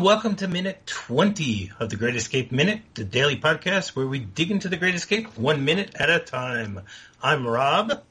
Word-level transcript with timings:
and 0.00 0.06
welcome 0.06 0.34
to 0.34 0.48
minute 0.48 0.80
20 0.86 1.72
of 1.78 1.90
the 1.90 1.96
Great 1.96 2.16
Escape 2.16 2.50
Minute, 2.50 2.80
the 2.94 3.04
daily 3.04 3.36
podcast 3.36 3.88
where 3.88 4.06
we 4.06 4.18
dig 4.18 4.50
into 4.50 4.70
the 4.70 4.78
Great 4.78 4.94
Escape 4.94 5.36
one 5.36 5.66
minute 5.66 5.94
at 5.94 6.08
a 6.08 6.18
time. 6.18 6.80
I'm 7.22 7.46
Rob, 7.46 8.02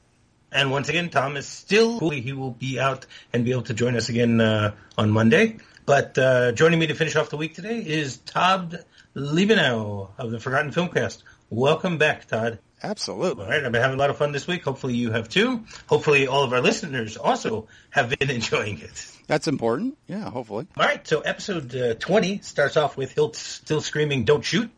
and 0.52 0.70
once 0.70 0.88
again, 0.88 1.10
Tom 1.10 1.36
is 1.36 1.48
still, 1.48 1.98
he 2.10 2.32
will 2.32 2.52
be 2.52 2.78
out 2.78 3.06
and 3.32 3.44
be 3.44 3.50
able 3.50 3.62
to 3.62 3.74
join 3.74 3.96
us 3.96 4.08
again 4.08 4.40
uh, 4.40 4.72
on 4.96 5.10
Monday. 5.10 5.56
But 5.84 6.16
uh, 6.16 6.52
joining 6.52 6.78
me 6.78 6.86
to 6.86 6.94
finish 6.94 7.16
off 7.16 7.28
the 7.28 7.36
week 7.36 7.56
today 7.56 7.80
is 7.80 8.18
Todd 8.18 8.84
Liebenow 9.16 10.10
of 10.16 10.30
the 10.30 10.38
Forgotten 10.38 10.70
Filmcast. 10.70 11.24
Welcome 11.48 11.98
back, 11.98 12.28
Todd. 12.28 12.60
Absolutely. 12.82 13.44
All 13.44 13.50
right, 13.50 13.64
I've 13.64 13.72
been 13.72 13.82
having 13.82 13.96
a 13.96 14.00
lot 14.00 14.10
of 14.10 14.16
fun 14.16 14.32
this 14.32 14.46
week. 14.46 14.64
Hopefully 14.64 14.94
you 14.94 15.10
have 15.10 15.28
too. 15.28 15.64
Hopefully 15.86 16.26
all 16.26 16.44
of 16.44 16.52
our 16.52 16.60
listeners 16.60 17.16
also 17.16 17.68
have 17.90 18.08
been 18.18 18.30
enjoying 18.30 18.80
it. 18.80 19.06
That's 19.26 19.48
important. 19.48 19.98
Yeah, 20.06 20.30
hopefully. 20.30 20.66
All 20.76 20.84
right, 20.84 21.06
so 21.06 21.20
episode 21.20 21.74
uh, 21.74 21.94
20 21.94 22.40
starts 22.40 22.76
off 22.76 22.96
with 22.96 23.14
Hilts 23.14 23.36
still 23.36 23.80
screaming, 23.80 24.24
don't 24.24 24.44
shoot, 24.44 24.70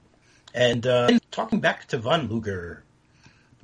and 0.53 0.87
uh, 0.87 1.19
talking 1.31 1.61
back 1.61 1.87
to 1.89 1.99
Von 1.99 2.29
Luger. 2.29 2.83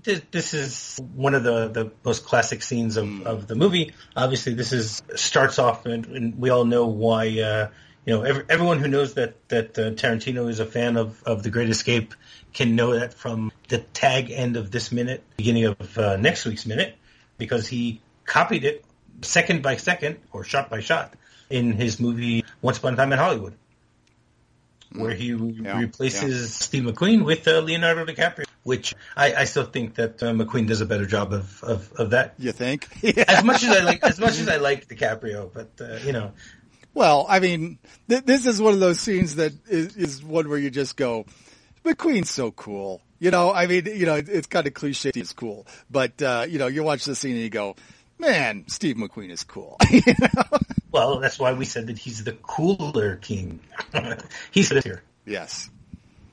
This, 0.02 0.22
this 0.30 0.54
is 0.54 1.00
one 1.14 1.34
of 1.34 1.42
the, 1.42 1.68
the 1.68 1.92
most 2.04 2.24
classic 2.24 2.62
scenes 2.62 2.96
of, 2.96 3.26
of 3.26 3.46
the 3.48 3.56
movie. 3.56 3.92
Obviously, 4.16 4.54
this 4.54 4.72
is 4.72 5.02
starts 5.16 5.58
off, 5.58 5.84
and, 5.86 6.06
and 6.06 6.38
we 6.38 6.50
all 6.50 6.64
know 6.64 6.86
why. 6.86 7.40
Uh, 7.40 7.68
you 8.04 8.14
know, 8.14 8.22
every, 8.22 8.44
everyone 8.48 8.78
who 8.78 8.88
knows 8.88 9.14
that 9.14 9.48
that 9.48 9.78
uh, 9.78 9.90
Tarantino 9.90 10.48
is 10.48 10.60
a 10.60 10.66
fan 10.66 10.96
of, 10.96 11.22
of 11.24 11.42
The 11.42 11.50
Great 11.50 11.68
Escape 11.68 12.14
can 12.52 12.74
know 12.76 12.98
that 12.98 13.14
from 13.14 13.52
the 13.68 13.78
tag 13.78 14.30
end 14.30 14.56
of 14.56 14.70
this 14.70 14.90
minute, 14.90 15.22
beginning 15.36 15.66
of 15.66 15.98
uh, 15.98 16.16
next 16.16 16.44
week's 16.46 16.66
minute, 16.66 16.96
because 17.36 17.68
he 17.68 18.00
copied 18.24 18.64
it 18.64 18.84
second 19.22 19.62
by 19.62 19.76
second 19.76 20.18
or 20.32 20.44
shot 20.44 20.70
by 20.70 20.80
shot 20.80 21.14
in 21.50 21.72
his 21.72 22.00
movie 22.00 22.44
Once 22.60 22.78
Upon 22.78 22.94
a 22.94 22.96
Time 22.96 23.12
in 23.12 23.18
Hollywood, 23.18 23.54
where 24.94 25.14
he 25.14 25.28
Yeah, 25.28 25.78
replaces 25.78 26.40
yeah. 26.40 26.46
Steve 26.46 26.84
McQueen 26.84 27.24
with 27.24 27.46
uh, 27.46 27.60
Leonardo 27.60 28.04
DiCaprio, 28.04 28.44
which 28.62 28.94
I, 29.16 29.34
I 29.34 29.44
still 29.44 29.64
think 29.64 29.94
that 29.94 30.22
uh, 30.22 30.32
McQueen 30.32 30.66
does 30.66 30.80
a 30.80 30.86
better 30.86 31.06
job 31.06 31.32
of, 31.32 31.62
of, 31.62 31.92
of 31.92 32.10
that. 32.10 32.34
You 32.38 32.52
think? 32.52 32.88
As 33.28 33.44
much 33.44 33.64
as 33.64 33.76
I 33.76 33.80
like, 33.80 34.04
as 34.04 34.18
much 34.18 34.38
as 34.38 34.48
I 34.48 34.56
like 34.56 34.88
DiCaprio, 34.88 35.50
but 35.52 35.70
uh, 35.80 35.98
you 36.04 36.12
know, 36.12 36.32
Well, 36.94 37.26
I 37.28 37.40
mean, 37.40 37.78
th- 38.08 38.24
this 38.24 38.46
is 38.46 38.60
one 38.60 38.74
of 38.74 38.80
those 38.80 39.00
scenes 39.00 39.36
that 39.36 39.52
is, 39.68 39.96
is 39.96 40.24
one 40.24 40.48
where 40.48 40.58
you 40.58 40.70
just 40.70 40.96
go, 40.96 41.26
McQueen's 41.84 42.30
so 42.30 42.50
cool. 42.50 43.02
You 43.18 43.30
know, 43.30 43.52
I 43.52 43.66
mean, 43.66 43.86
you 43.86 44.06
know, 44.06 44.16
it, 44.16 44.28
it's 44.28 44.46
kind 44.46 44.66
of 44.66 44.74
cliche. 44.74 45.10
It's 45.14 45.32
cool, 45.32 45.66
but 45.90 46.20
uh, 46.22 46.46
you 46.48 46.58
know, 46.58 46.68
you 46.68 46.82
watch 46.84 47.04
the 47.04 47.14
scene 47.14 47.32
and 47.32 47.42
you 47.42 47.50
go, 47.50 47.76
man, 48.18 48.64
Steve 48.68 48.96
McQueen 48.96 49.30
is 49.30 49.44
cool. 49.44 49.76
You 49.90 50.14
know? 50.20 50.58
well, 50.92 51.18
that's 51.18 51.38
why 51.38 51.52
we 51.52 51.64
said 51.64 51.88
that 51.88 51.98
he's 51.98 52.24
the 52.24 52.32
cooler 52.32 53.16
king. 53.16 53.60
he's 54.50 54.68
here. 54.68 55.02
yes. 55.26 55.70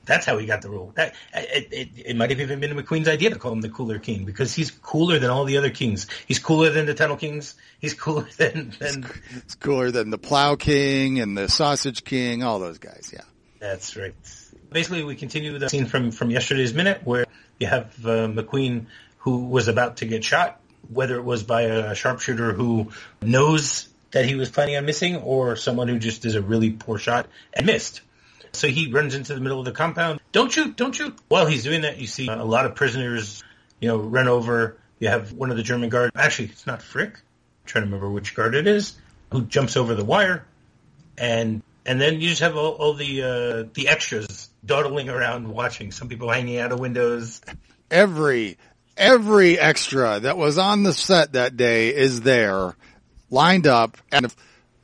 That's 0.06 0.24
how 0.24 0.38
he 0.38 0.46
got 0.46 0.62
the 0.62 0.70
role. 0.70 0.92
That 0.94 1.14
it, 1.34 1.68
it, 1.72 1.88
it 2.06 2.16
might 2.16 2.30
have 2.30 2.40
even 2.40 2.60
been 2.60 2.76
McQueen's 2.76 3.08
idea 3.08 3.30
to 3.30 3.38
call 3.38 3.52
him 3.52 3.60
the 3.60 3.68
cooler 3.68 3.98
king 3.98 4.24
because 4.24 4.54
he's 4.54 4.70
cooler 4.70 5.18
than 5.18 5.30
all 5.30 5.44
the 5.44 5.58
other 5.58 5.70
kings. 5.70 6.06
He's 6.26 6.38
cooler 6.38 6.70
than 6.70 6.86
the 6.86 6.94
Tunnel 6.94 7.16
Kings. 7.16 7.54
He's 7.80 7.94
cooler 7.94 8.28
than 8.36 8.72
than. 8.78 9.04
It's 9.36 9.56
cooler 9.56 9.90
than 9.90 10.10
the 10.10 10.18
Plow 10.18 10.54
King 10.56 11.20
and 11.20 11.36
the 11.36 11.48
Sausage 11.48 12.04
King, 12.04 12.42
all 12.42 12.58
those 12.58 12.78
guys. 12.78 13.10
Yeah. 13.12 13.22
That's 13.58 13.96
right. 13.96 14.14
Basically, 14.70 15.02
we 15.04 15.16
continue 15.16 15.58
the 15.58 15.68
scene 15.68 15.86
from 15.86 16.12
from 16.12 16.30
yesterday's 16.30 16.72
minute 16.72 17.00
where 17.04 17.26
you 17.58 17.66
have 17.66 17.94
uh, 18.06 18.28
McQueen 18.28 18.86
who 19.18 19.46
was 19.46 19.66
about 19.66 19.98
to 19.98 20.06
get 20.06 20.22
shot, 20.22 20.60
whether 20.88 21.16
it 21.16 21.24
was 21.24 21.42
by 21.42 21.62
a 21.62 21.94
sharpshooter 21.96 22.52
who 22.52 22.92
knows 23.20 23.88
that 24.12 24.24
he 24.24 24.36
was 24.36 24.48
planning 24.48 24.76
on 24.76 24.86
missing 24.86 25.16
or 25.16 25.56
someone 25.56 25.88
who 25.88 25.98
just 25.98 26.24
is 26.24 26.36
a 26.36 26.42
really 26.42 26.70
poor 26.70 26.96
shot 26.96 27.26
and 27.52 27.66
missed. 27.66 28.02
So 28.56 28.68
he 28.68 28.90
runs 28.90 29.14
into 29.14 29.34
the 29.34 29.40
middle 29.40 29.58
of 29.58 29.64
the 29.64 29.72
compound. 29.72 30.20
Don't 30.32 30.50
shoot! 30.50 30.76
Don't 30.76 30.94
shoot! 30.94 31.16
While 31.28 31.46
he's 31.46 31.64
doing 31.64 31.82
that, 31.82 31.98
you 31.98 32.06
see 32.06 32.28
a 32.28 32.44
lot 32.44 32.66
of 32.66 32.74
prisoners, 32.74 33.42
you 33.80 33.88
know, 33.88 33.98
run 33.98 34.28
over. 34.28 34.76
You 34.98 35.08
have 35.08 35.32
one 35.32 35.50
of 35.50 35.56
the 35.56 35.62
German 35.62 35.90
guards. 35.90 36.12
Actually, 36.16 36.46
it's 36.48 36.66
not 36.66 36.82
Frick. 36.82 37.14
I'm 37.14 37.66
trying 37.66 37.82
to 37.82 37.86
remember 37.86 38.10
which 38.10 38.34
guard 38.34 38.54
it 38.54 38.66
is 38.66 38.96
who 39.30 39.42
jumps 39.42 39.76
over 39.76 39.94
the 39.94 40.04
wire, 40.04 40.44
and 41.18 41.62
and 41.84 42.00
then 42.00 42.20
you 42.20 42.28
just 42.28 42.40
have 42.40 42.56
all, 42.56 42.72
all 42.72 42.94
the 42.94 43.22
uh, 43.22 43.68
the 43.74 43.88
extras 43.88 44.50
dawdling 44.64 45.08
around 45.08 45.48
watching. 45.48 45.92
Some 45.92 46.08
people 46.08 46.30
hanging 46.30 46.58
out 46.58 46.72
of 46.72 46.80
windows. 46.80 47.40
every 47.90 48.58
every 48.96 49.58
extra 49.58 50.20
that 50.20 50.38
was 50.38 50.58
on 50.58 50.82
the 50.82 50.92
set 50.92 51.34
that 51.34 51.56
day 51.56 51.94
is 51.94 52.22
there 52.22 52.74
lined 53.30 53.66
up 53.66 53.96
and 54.10 54.34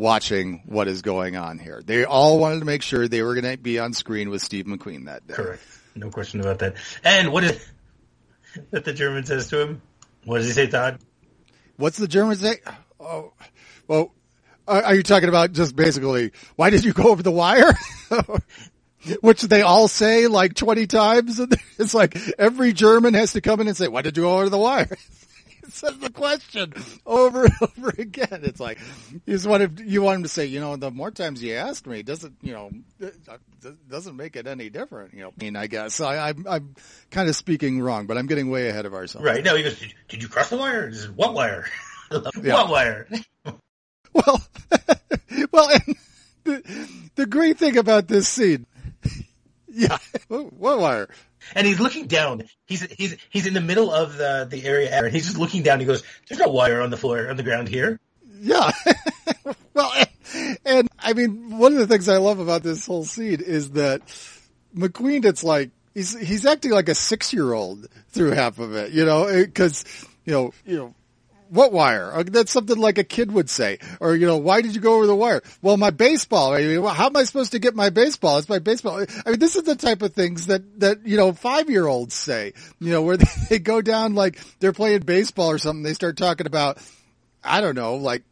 watching 0.02 0.62
what 0.66 0.88
is 0.88 1.00
going 1.00 1.36
on 1.36 1.58
here. 1.58 1.80
They 1.84 2.04
all 2.04 2.38
wanted 2.38 2.58
to 2.58 2.64
make 2.64 2.82
sure 2.82 3.06
they 3.06 3.22
were 3.22 3.40
going 3.40 3.50
to 3.50 3.56
be 3.56 3.78
on 3.78 3.92
screen 3.92 4.28
with 4.28 4.42
Steve 4.42 4.66
McQueen 4.66 5.06
that 5.06 5.26
day. 5.26 5.34
Correct. 5.34 5.62
No 5.94 6.10
question 6.10 6.40
about 6.40 6.58
that. 6.58 6.74
And 7.04 7.32
what 7.32 7.44
is 7.44 7.64
that 8.70 8.84
the 8.84 8.92
German 8.92 9.24
says 9.24 9.48
to 9.48 9.60
him? 9.60 9.82
What 10.24 10.38
does 10.38 10.46
he 10.48 10.52
say, 10.52 10.66
Todd? 10.66 10.98
What's 11.76 11.98
the 11.98 12.08
German 12.08 12.36
say? 12.36 12.56
Oh, 13.00 13.32
well, 13.86 14.12
are 14.66 14.82
are 14.82 14.94
you 14.94 15.02
talking 15.02 15.28
about 15.28 15.52
just 15.52 15.74
basically 15.74 16.32
why 16.56 16.70
did 16.70 16.84
you 16.84 16.92
go 16.92 17.10
over 17.10 17.22
the 17.22 17.30
wire? 17.30 17.72
Which 19.20 19.42
they 19.42 19.62
all 19.62 19.88
say 19.88 20.28
like 20.28 20.54
20 20.54 20.86
times. 20.86 21.38
And 21.40 21.54
It's 21.78 21.94
like 21.94 22.16
every 22.38 22.72
German 22.72 23.14
has 23.14 23.32
to 23.32 23.40
come 23.40 23.60
in 23.60 23.68
and 23.68 23.76
say, 23.76 23.88
why 23.88 24.02
did 24.02 24.16
you 24.16 24.24
go 24.24 24.38
over 24.38 24.48
the 24.48 24.58
wire? 24.58 24.96
Says 25.82 25.96
the 25.98 26.10
question 26.10 26.74
over 27.06 27.44
and 27.44 27.54
over 27.62 27.94
again. 27.96 28.40
It's 28.42 28.60
like, 28.60 28.78
you 29.10 29.20
just 29.26 29.46
want 29.46 29.78
to, 29.78 29.84
you 29.84 30.02
want 30.02 30.16
him 30.16 30.22
to 30.24 30.28
say, 30.28 30.44
you 30.44 30.60
know, 30.60 30.76
the 30.76 30.90
more 30.90 31.10
times 31.10 31.42
you 31.42 31.54
ask 31.54 31.86
me, 31.86 32.00
it 32.00 32.06
doesn't, 32.06 32.34
you 32.42 32.52
know, 32.52 32.70
it 33.00 33.16
uh, 33.26 33.38
doesn't 33.88 34.14
make 34.14 34.36
it 34.36 34.46
any 34.46 34.68
different. 34.68 35.14
You 35.14 35.22
know, 35.22 35.28
I 35.28 35.42
mean, 35.42 35.56
I 35.56 35.68
guess 35.68 35.94
so 35.94 36.04
I, 36.04 36.28
I'm, 36.28 36.46
I'm 36.46 36.74
kind 37.10 37.30
of 37.30 37.36
speaking 37.36 37.80
wrong, 37.80 38.06
but 38.06 38.18
I'm 38.18 38.26
getting 38.26 38.50
way 38.50 38.68
ahead 38.68 38.84
of 38.84 38.92
ourselves. 38.92 39.24
Right. 39.24 39.42
No, 39.42 39.56
he 39.56 39.62
goes, 39.62 39.78
did, 39.80 39.94
did 40.08 40.22
you 40.22 40.28
cross 40.28 40.50
the 40.50 40.58
wire? 40.58 40.92
Says, 40.92 41.10
what 41.10 41.32
wire? 41.34 41.66
Yeah. 42.42 42.52
What 42.52 42.68
wire? 42.68 43.08
Well, 44.12 44.42
well, 45.50 45.70
and 45.70 45.96
the, 46.44 46.88
the 47.14 47.24
great 47.24 47.56
thing 47.56 47.78
about 47.78 48.06
this 48.06 48.28
scene, 48.28 48.66
yeah, 49.66 49.96
what 50.28 50.78
wire? 50.78 51.08
And 51.54 51.66
he's 51.66 51.80
looking 51.80 52.06
down. 52.06 52.44
He's 52.66 52.82
he's 52.92 53.16
he's 53.30 53.46
in 53.46 53.54
the 53.54 53.60
middle 53.60 53.90
of 53.90 54.16
the 54.16 54.46
the 54.50 54.64
area, 54.64 54.90
and 54.90 55.12
he's 55.12 55.26
just 55.26 55.38
looking 55.38 55.62
down. 55.62 55.80
He 55.80 55.86
goes, 55.86 56.02
"There's 56.28 56.40
no 56.40 56.48
wire 56.48 56.80
on 56.80 56.90
the 56.90 56.96
floor 56.96 57.28
on 57.28 57.36
the 57.36 57.42
ground 57.42 57.68
here." 57.68 58.00
Yeah. 58.42 58.72
well, 59.74 59.92
and, 59.96 60.58
and 60.64 60.88
I 60.98 61.12
mean, 61.12 61.58
one 61.58 61.72
of 61.72 61.78
the 61.78 61.86
things 61.86 62.08
I 62.08 62.16
love 62.16 62.40
about 62.40 62.62
this 62.62 62.86
whole 62.86 63.04
scene 63.04 63.40
is 63.40 63.72
that 63.72 64.02
McQueen, 64.76 65.24
it's 65.24 65.44
like, 65.44 65.70
he's, 65.94 66.18
he's 66.18 66.44
acting 66.44 66.72
like 66.72 66.88
a 66.88 66.94
six 66.94 67.32
year 67.32 67.52
old 67.52 67.86
through 68.10 68.30
half 68.30 68.58
of 68.58 68.74
it, 68.74 68.90
you 68.92 69.04
know, 69.04 69.46
cause, 69.54 69.84
you 70.24 70.32
know, 70.32 70.52
you 70.66 70.76
know, 70.76 70.94
what 71.52 71.70
wire? 71.70 72.10
Uh, 72.10 72.22
That's 72.22 72.50
something 72.50 72.78
like 72.78 72.96
a 72.96 73.04
kid 73.04 73.30
would 73.30 73.50
say. 73.50 73.78
Or, 74.00 74.16
you 74.16 74.26
know, 74.26 74.38
why 74.38 74.62
did 74.62 74.74
you 74.74 74.80
go 74.80 74.94
over 74.94 75.06
the 75.06 75.14
wire? 75.14 75.42
Well, 75.60 75.76
my 75.76 75.90
baseball. 75.90 76.54
I 76.54 76.62
mean, 76.62 76.82
how 76.82 77.06
am 77.06 77.16
I 77.16 77.24
supposed 77.24 77.52
to 77.52 77.58
get 77.58 77.74
my 77.74 77.90
baseball? 77.90 78.38
It's 78.38 78.48
my 78.48 78.58
baseball. 78.58 79.04
I 79.26 79.30
mean, 79.30 79.38
this 79.38 79.54
is 79.54 79.64
the 79.64 79.76
type 79.76 80.00
of 80.00 80.14
things 80.14 80.46
that, 80.46 80.80
that, 80.80 81.06
you 81.06 81.18
know, 81.18 81.32
five 81.34 81.68
year 81.68 81.86
olds 81.86 82.14
say, 82.14 82.54
you 82.80 82.90
know, 82.90 83.02
where 83.02 83.18
they, 83.18 83.26
they 83.50 83.58
go 83.58 83.82
down 83.82 84.14
like 84.14 84.38
they're 84.60 84.72
playing 84.72 85.00
baseball 85.00 85.50
or 85.50 85.58
something. 85.58 85.82
They 85.82 85.92
start 85.92 86.16
talking 86.16 86.46
about, 86.46 86.78
I 87.44 87.60
don't 87.60 87.74
know, 87.74 87.96
like 87.96 88.22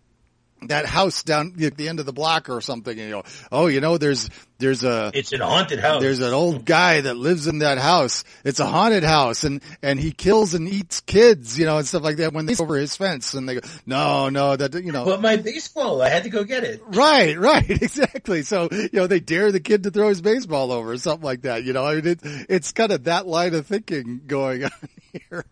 that 0.69 0.87
house 0.87 1.23
down 1.23 1.55
at 1.63 1.77
the 1.77 1.89
end 1.89 2.01
of 2.01 2.07
the 2.07 2.13
block 2.13 2.49
or 2.49 2.61
something. 2.61 2.99
And, 2.99 3.09
you 3.09 3.15
know, 3.15 3.23
oh, 3.51 3.67
you 3.67 3.81
know, 3.81 3.99
there's, 3.99 4.29
there's 4.59 4.85
a, 4.85 5.11
It's 5.15 5.33
an 5.33 5.41
haunted 5.41 5.79
house. 5.81 6.03
there's 6.03 6.21
an 6.21 6.33
old 6.35 6.65
guy 6.65 7.01
that 7.01 7.17
lives 7.17 7.47
in 7.47 7.61
that 7.61 7.79
house. 7.79 8.25
It's 8.45 8.61
a 8.61 8.67
haunted 8.67 9.03
house 9.03 9.45
and, 9.45 9.63
and 9.83 9.99
he 9.99 10.13
kills 10.13 10.53
and 10.55 10.69
eats 10.69 11.01
kids, 11.01 11.59
you 11.59 11.65
know, 11.67 11.79
and 11.79 11.87
stuff 11.87 12.03
like 12.03 12.17
that 12.17 12.33
when 12.33 12.47
they 12.47 12.55
over 12.61 12.77
his 12.77 12.95
fence 12.97 13.35
and 13.35 13.49
they 13.49 13.55
go, 13.55 13.61
no, 13.87 14.29
no, 14.29 14.57
that, 14.57 14.75
you 14.75 14.93
know, 14.93 15.05
but 15.07 15.23
my 15.23 15.37
baseball, 15.37 16.03
I 16.03 16.09
had 16.09 16.25
to 16.25 16.31
go 16.31 16.45
get 16.45 16.65
it. 16.65 16.83
Right, 16.87 17.39
right, 17.39 17.69
exactly. 17.83 18.43
So, 18.43 18.69
you 18.71 18.91
know, 18.93 19.07
they 19.07 19.21
dare 19.21 19.51
the 19.53 19.61
kid 19.61 19.85
to 19.85 19.91
throw 19.91 20.09
his 20.09 20.21
baseball 20.21 20.73
over 20.73 20.93
or 20.93 20.97
something 20.99 21.25
like 21.25 21.43
that. 21.43 21.65
You 21.65 21.73
know, 21.73 21.87
I 21.87 21.95
mean, 21.97 22.07
it, 22.07 22.21
it's 22.23 22.73
kind 22.73 22.93
of 22.93 23.05
that 23.05 23.27
line 23.27 23.55
of 23.55 23.67
thinking 23.67 24.21
going 24.27 24.65
on 24.65 24.71
here, 25.13 25.45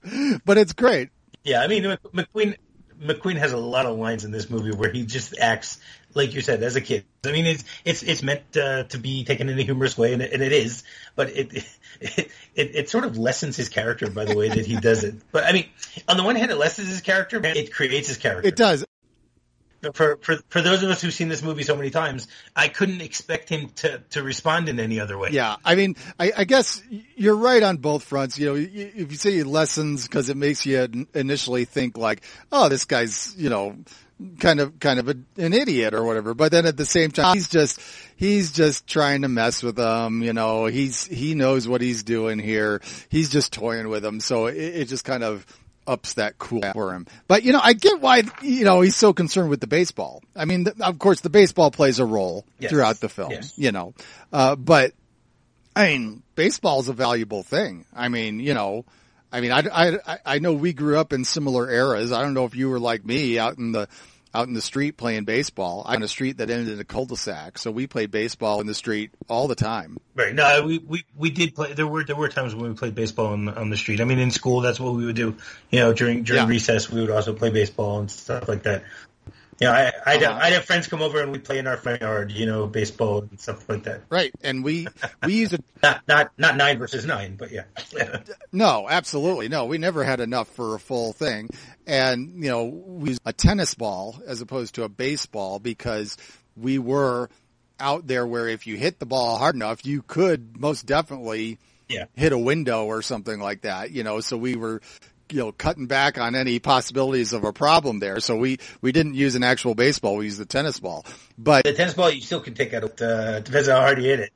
but 0.44 0.58
it's 0.58 0.74
great. 0.74 1.08
Yeah, 1.44 1.62
I 1.62 1.66
mean 1.68 1.84
Mc- 1.84 2.02
McQueen. 2.12 2.56
McQueen 3.00 3.36
has 3.36 3.52
a 3.52 3.56
lot 3.56 3.86
of 3.86 3.98
lines 3.98 4.24
in 4.24 4.30
this 4.30 4.50
movie 4.50 4.72
where 4.72 4.90
he 4.90 5.04
just 5.04 5.38
acts 5.38 5.78
like 6.14 6.34
you 6.34 6.40
said 6.40 6.62
as 6.62 6.76
a 6.76 6.80
kid. 6.80 7.04
I 7.24 7.32
mean, 7.32 7.46
it's 7.46 7.64
it's 7.84 8.02
it's 8.02 8.22
meant 8.22 8.56
uh, 8.56 8.84
to 8.84 8.98
be 8.98 9.24
taken 9.24 9.48
in 9.48 9.58
a 9.58 9.62
humorous 9.62 9.96
way, 9.96 10.12
and 10.12 10.22
it, 10.22 10.32
and 10.32 10.42
it 10.42 10.52
is. 10.52 10.82
But 11.14 11.30
it, 11.30 11.52
it 11.52 11.64
it 12.00 12.30
it 12.54 12.90
sort 12.90 13.04
of 13.04 13.18
lessens 13.18 13.56
his 13.56 13.68
character 13.68 14.10
by 14.10 14.24
the 14.24 14.36
way 14.36 14.48
that 14.48 14.66
he 14.66 14.76
does 14.76 15.04
it. 15.04 15.14
But 15.32 15.44
I 15.44 15.52
mean, 15.52 15.66
on 16.08 16.16
the 16.16 16.24
one 16.24 16.36
hand, 16.36 16.50
it 16.50 16.56
lessens 16.56 16.88
his 16.88 17.00
character, 17.00 17.40
but 17.40 17.56
it 17.56 17.72
creates 17.72 18.08
his 18.08 18.16
character. 18.16 18.48
It 18.48 18.56
does. 18.56 18.84
For 19.92 20.16
for 20.16 20.38
for 20.48 20.60
those 20.60 20.82
of 20.82 20.90
us 20.90 21.02
who've 21.02 21.14
seen 21.14 21.28
this 21.28 21.42
movie 21.42 21.62
so 21.62 21.76
many 21.76 21.90
times, 21.90 22.26
I 22.56 22.66
couldn't 22.66 23.00
expect 23.00 23.48
him 23.48 23.68
to 23.76 24.02
to 24.10 24.22
respond 24.24 24.68
in 24.68 24.80
any 24.80 24.98
other 24.98 25.16
way. 25.16 25.28
Yeah, 25.30 25.54
I 25.64 25.76
mean, 25.76 25.94
I, 26.18 26.32
I 26.38 26.44
guess 26.44 26.82
you're 27.16 27.36
right 27.36 27.62
on 27.62 27.76
both 27.76 28.02
fronts. 28.02 28.38
You 28.38 28.46
know, 28.46 28.54
if 28.56 29.12
you 29.12 29.16
say 29.16 29.42
lessons 29.44 30.06
because 30.06 30.30
it 30.30 30.36
makes 30.36 30.66
you 30.66 31.06
initially 31.14 31.64
think 31.64 31.96
like, 31.96 32.22
oh, 32.50 32.68
this 32.68 32.86
guy's, 32.86 33.36
you 33.36 33.50
know, 33.50 33.76
kind 34.40 34.60
of 34.60 34.80
kind 34.80 34.98
of 34.98 35.08
a, 35.08 35.14
an 35.36 35.52
idiot 35.52 35.94
or 35.94 36.04
whatever. 36.04 36.34
But 36.34 36.52
then 36.52 36.66
at 36.66 36.76
the 36.76 36.84
same 36.84 37.10
time, 37.10 37.36
he's 37.36 37.48
just 37.48 37.80
he's 38.16 38.52
just 38.52 38.86
trying 38.86 39.22
to 39.22 39.28
mess 39.28 39.62
with 39.62 39.76
them. 39.76 40.22
You 40.22 40.32
know, 40.32 40.66
he's 40.66 41.04
he 41.04 41.34
knows 41.34 41.68
what 41.68 41.80
he's 41.80 42.02
doing 42.02 42.38
here. 42.38 42.82
He's 43.08 43.30
just 43.30 43.52
toying 43.52 43.88
with 43.88 44.02
them. 44.02 44.20
So 44.20 44.46
it, 44.46 44.56
it 44.56 44.84
just 44.86 45.04
kind 45.04 45.22
of 45.22 45.46
ups 45.88 46.14
that 46.14 46.38
cool 46.38 46.62
for 46.72 46.92
him. 46.92 47.06
But 47.26 47.42
you 47.42 47.52
know, 47.52 47.60
I 47.62 47.72
get 47.72 48.00
why 48.00 48.22
you 48.42 48.64
know 48.64 48.80
he's 48.82 48.94
so 48.96 49.12
concerned 49.12 49.50
with 49.50 49.60
the 49.60 49.66
baseball. 49.66 50.22
I 50.36 50.44
mean, 50.44 50.66
of 50.80 50.98
course, 50.98 51.20
the 51.20 51.30
baseball 51.30 51.70
plays 51.70 51.98
a 51.98 52.04
role 52.04 52.44
Yes. 52.60 52.70
throughout 52.70 53.00
the 53.00 53.08
film. 53.08 53.32
Yes. 53.32 53.54
You 53.56 53.72
know, 53.72 53.94
uh, 54.32 54.54
but 54.56 54.92
I 55.74 55.88
mean, 55.88 56.22
baseball 56.34 56.80
is 56.80 56.88
a 56.88 56.92
valuable 56.92 57.42
thing. 57.42 57.86
I 57.94 58.08
mean, 58.08 58.38
you 58.40 58.52
know, 58.54 58.84
I 59.32 59.40
mean, 59.40 59.52
I, 59.52 59.62
I, 60.06 60.18
I 60.26 60.38
know 60.40 60.52
we 60.54 60.72
grew 60.72 60.98
up 60.98 61.12
in 61.12 61.24
similar 61.24 61.70
eras. 61.70 62.12
I 62.12 62.22
don't 62.22 62.34
know 62.34 62.44
if 62.46 62.54
you 62.56 62.68
were 62.68 62.80
like 62.80 63.04
me 63.04 63.38
out 63.38 63.58
in 63.58 63.72
the, 63.72 63.88
out 64.38 64.46
in 64.46 64.54
the 64.54 64.62
street 64.62 64.96
playing 64.96 65.24
baseball 65.24 65.82
on 65.84 66.00
a 66.00 66.06
street 66.08 66.38
that 66.38 66.48
ended 66.48 66.72
in 66.72 66.78
a 66.78 66.84
cul-de-sac. 66.84 67.58
So 67.58 67.72
we 67.72 67.88
played 67.88 68.12
baseball 68.12 68.60
in 68.60 68.68
the 68.68 68.74
street 68.74 69.10
all 69.28 69.48
the 69.48 69.56
time. 69.56 69.98
Right. 70.14 70.32
No, 70.32 70.62
we, 70.64 70.78
we, 70.78 71.04
we 71.16 71.30
did 71.30 71.56
play. 71.56 71.72
There 71.72 71.86
were 71.86 72.04
there 72.04 72.14
were 72.14 72.28
times 72.28 72.54
when 72.54 72.70
we 72.70 72.76
played 72.76 72.94
baseball 72.94 73.32
on 73.32 73.46
the, 73.46 73.56
on 73.58 73.68
the 73.70 73.76
street. 73.76 74.00
I 74.00 74.04
mean, 74.04 74.20
in 74.20 74.30
school, 74.30 74.60
that's 74.60 74.78
what 74.78 74.94
we 74.94 75.04
would 75.06 75.16
do. 75.16 75.36
You 75.70 75.80
know, 75.80 75.92
during 75.92 76.22
during 76.22 76.42
Yeah. 76.42 76.48
recess, 76.48 76.88
we 76.88 77.00
would 77.00 77.10
also 77.10 77.34
play 77.34 77.50
baseball 77.50 77.98
and 77.98 78.10
stuff 78.10 78.48
like 78.48 78.62
that. 78.62 78.84
Know, 79.60 79.72
I 79.72 79.92
I'd, 80.06 80.22
Uh-huh. 80.22 80.38
I'd 80.40 80.52
have 80.52 80.64
friends 80.64 80.86
come 80.86 81.02
over 81.02 81.20
and 81.20 81.32
we'd 81.32 81.44
play 81.44 81.58
in 81.58 81.66
our 81.66 81.76
front 81.76 82.00
yard. 82.00 82.30
You 82.30 82.46
know, 82.46 82.66
baseball 82.66 83.22
and 83.22 83.40
stuff 83.40 83.68
like 83.68 83.84
that. 83.84 84.02
Right. 84.08 84.32
And 84.42 84.62
we, 84.62 84.86
we 85.24 85.34
used 85.34 85.52
to, 85.52 85.62
Not 85.82 86.02
not 86.06 86.30
not 86.38 86.56
nine 86.56 86.78
versus 86.78 87.04
nine, 87.04 87.36
but 87.36 87.50
yeah. 87.50 87.64
no, 88.52 88.86
absolutely. 88.88 89.48
No, 89.48 89.66
we 89.66 89.78
never 89.78 90.04
had 90.04 90.20
enough 90.20 90.48
for 90.48 90.74
a 90.74 90.80
full 90.80 91.12
thing. 91.12 91.50
And, 91.86 92.42
you 92.44 92.50
know, 92.50 92.64
we 92.64 93.10
used 93.10 93.22
a 93.24 93.32
tennis 93.32 93.74
ball 93.74 94.20
as 94.26 94.40
opposed 94.40 94.74
to 94.76 94.84
a 94.84 94.88
baseball 94.88 95.58
because 95.58 96.16
we 96.56 96.78
were 96.78 97.30
out 97.80 98.06
there 98.06 98.26
where 98.26 98.48
if 98.48 98.66
you 98.66 98.76
hit 98.76 98.98
the 98.98 99.06
ball 99.06 99.38
hard 99.38 99.54
enough, 99.54 99.86
you 99.86 100.02
could 100.02 100.58
most 100.60 100.84
definitely 100.84 101.58
yeah. 101.88 102.04
hit 102.14 102.32
a 102.32 102.38
window 102.38 102.86
or 102.86 103.02
something 103.02 103.38
like 103.40 103.62
that, 103.62 103.92
you 103.92 104.02
know, 104.02 104.20
so 104.20 104.36
we 104.36 104.56
were, 104.56 104.82
you 105.32 105.40
know, 105.40 105.52
cutting 105.52 105.86
back 105.86 106.18
on 106.18 106.34
any 106.34 106.58
possibilities 106.58 107.32
of 107.32 107.44
a 107.44 107.52
problem 107.52 107.98
there. 107.98 108.20
So 108.20 108.36
we, 108.36 108.58
we 108.80 108.92
didn't 108.92 109.14
use 109.14 109.34
an 109.34 109.42
actual 109.42 109.74
baseball. 109.74 110.16
We 110.16 110.26
used 110.26 110.38
the 110.38 110.46
tennis 110.46 110.80
ball, 110.80 111.04
but 111.36 111.64
The 111.64 111.72
tennis 111.72 111.94
ball 111.94 112.10
you 112.10 112.20
still 112.20 112.40
can 112.40 112.54
take 112.54 112.74
out. 112.74 113.00
Uh, 113.00 113.40
depends 113.40 113.68
on 113.68 113.76
how 113.76 113.82
hard 113.82 113.98
you 113.98 114.08
hit 114.08 114.20
it. 114.20 114.32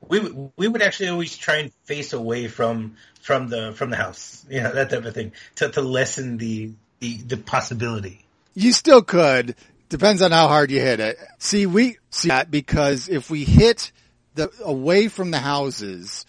We 0.00 0.20
we 0.56 0.66
would 0.66 0.80
actually 0.82 1.10
always 1.10 1.36
try 1.36 1.56
and 1.56 1.72
face 1.84 2.12
away 2.14 2.48
from 2.48 2.96
from 3.20 3.48
the 3.48 3.72
from 3.74 3.90
the 3.90 3.96
house, 3.96 4.44
you 4.48 4.62
know, 4.62 4.72
that 4.72 4.88
type 4.90 5.04
of 5.04 5.12
thing, 5.14 5.32
to 5.56 5.68
to 5.70 5.82
lessen 5.82 6.38
the 6.38 6.72
the, 7.00 7.16
the 7.18 7.36
possibility. 7.36 8.24
you 8.54 8.72
still 8.72 9.02
could. 9.02 9.56
Depends 9.90 10.22
on 10.22 10.30
how 10.30 10.48
hard 10.48 10.70
you 10.70 10.80
hit 10.80 11.00
it. 11.00 11.18
See, 11.38 11.66
we 11.66 11.98
see 12.10 12.28
that 12.28 12.50
because 12.50 13.08
if 13.08 13.28
we 13.28 13.44
hit 13.44 13.92
the 14.36 14.50
away 14.64 15.08
from 15.08 15.32
the 15.32 15.38
houses, 15.38 16.24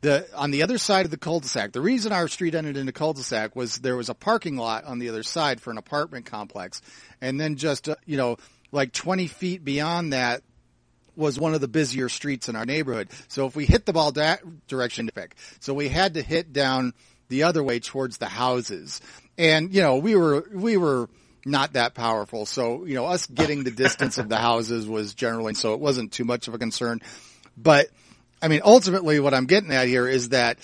the 0.00 0.26
on 0.34 0.50
the 0.50 0.62
other 0.62 0.78
side 0.78 1.04
of 1.04 1.10
the 1.10 1.16
cul-de-sac. 1.16 1.72
The 1.72 1.80
reason 1.80 2.12
our 2.12 2.28
street 2.28 2.54
ended 2.54 2.76
in 2.76 2.88
a 2.88 2.92
cul-de-sac 2.92 3.56
was 3.56 3.78
there 3.78 3.96
was 3.96 4.08
a 4.08 4.14
parking 4.14 4.56
lot 4.56 4.84
on 4.84 4.98
the 4.98 5.08
other 5.08 5.22
side 5.22 5.60
for 5.60 5.70
an 5.70 5.78
apartment 5.78 6.26
complex, 6.26 6.82
and 7.20 7.40
then 7.40 7.56
just 7.56 7.88
uh, 7.88 7.96
you 8.04 8.16
know 8.16 8.36
like 8.72 8.92
20 8.92 9.26
feet 9.26 9.64
beyond 9.64 10.12
that 10.12 10.42
was 11.16 11.40
one 11.40 11.54
of 11.54 11.60
the 11.60 11.68
busier 11.68 12.08
streets 12.08 12.48
in 12.48 12.56
our 12.56 12.66
neighborhood. 12.66 13.08
So 13.28 13.46
if 13.46 13.56
we 13.56 13.64
hit 13.64 13.86
the 13.86 13.92
ball 13.92 14.12
that 14.12 14.42
direction, 14.68 15.08
pick. 15.14 15.34
So 15.60 15.72
we 15.72 15.88
had 15.88 16.14
to 16.14 16.22
hit 16.22 16.52
down 16.52 16.92
the 17.28 17.44
other 17.44 17.62
way 17.62 17.80
towards 17.80 18.18
the 18.18 18.26
houses. 18.26 19.00
And, 19.38 19.74
you 19.74 19.82
know, 19.82 19.96
we 19.96 20.14
were, 20.14 20.46
we 20.52 20.76
were 20.76 21.08
not 21.44 21.72
that 21.72 21.94
powerful. 21.94 22.46
So, 22.46 22.84
you 22.84 22.94
know, 22.94 23.06
us 23.06 23.26
getting 23.26 23.64
the 23.64 23.70
distance 23.70 24.18
of 24.18 24.28
the 24.28 24.36
houses 24.36 24.86
was 24.86 25.14
generally, 25.14 25.54
so 25.54 25.74
it 25.74 25.80
wasn't 25.80 26.12
too 26.12 26.24
much 26.24 26.48
of 26.48 26.54
a 26.54 26.58
concern. 26.58 27.00
But, 27.56 27.88
I 28.42 28.48
mean, 28.48 28.60
ultimately 28.64 29.18
what 29.20 29.34
I'm 29.34 29.46
getting 29.46 29.72
at 29.72 29.88
here 29.88 30.06
is 30.08 30.30
that 30.30 30.58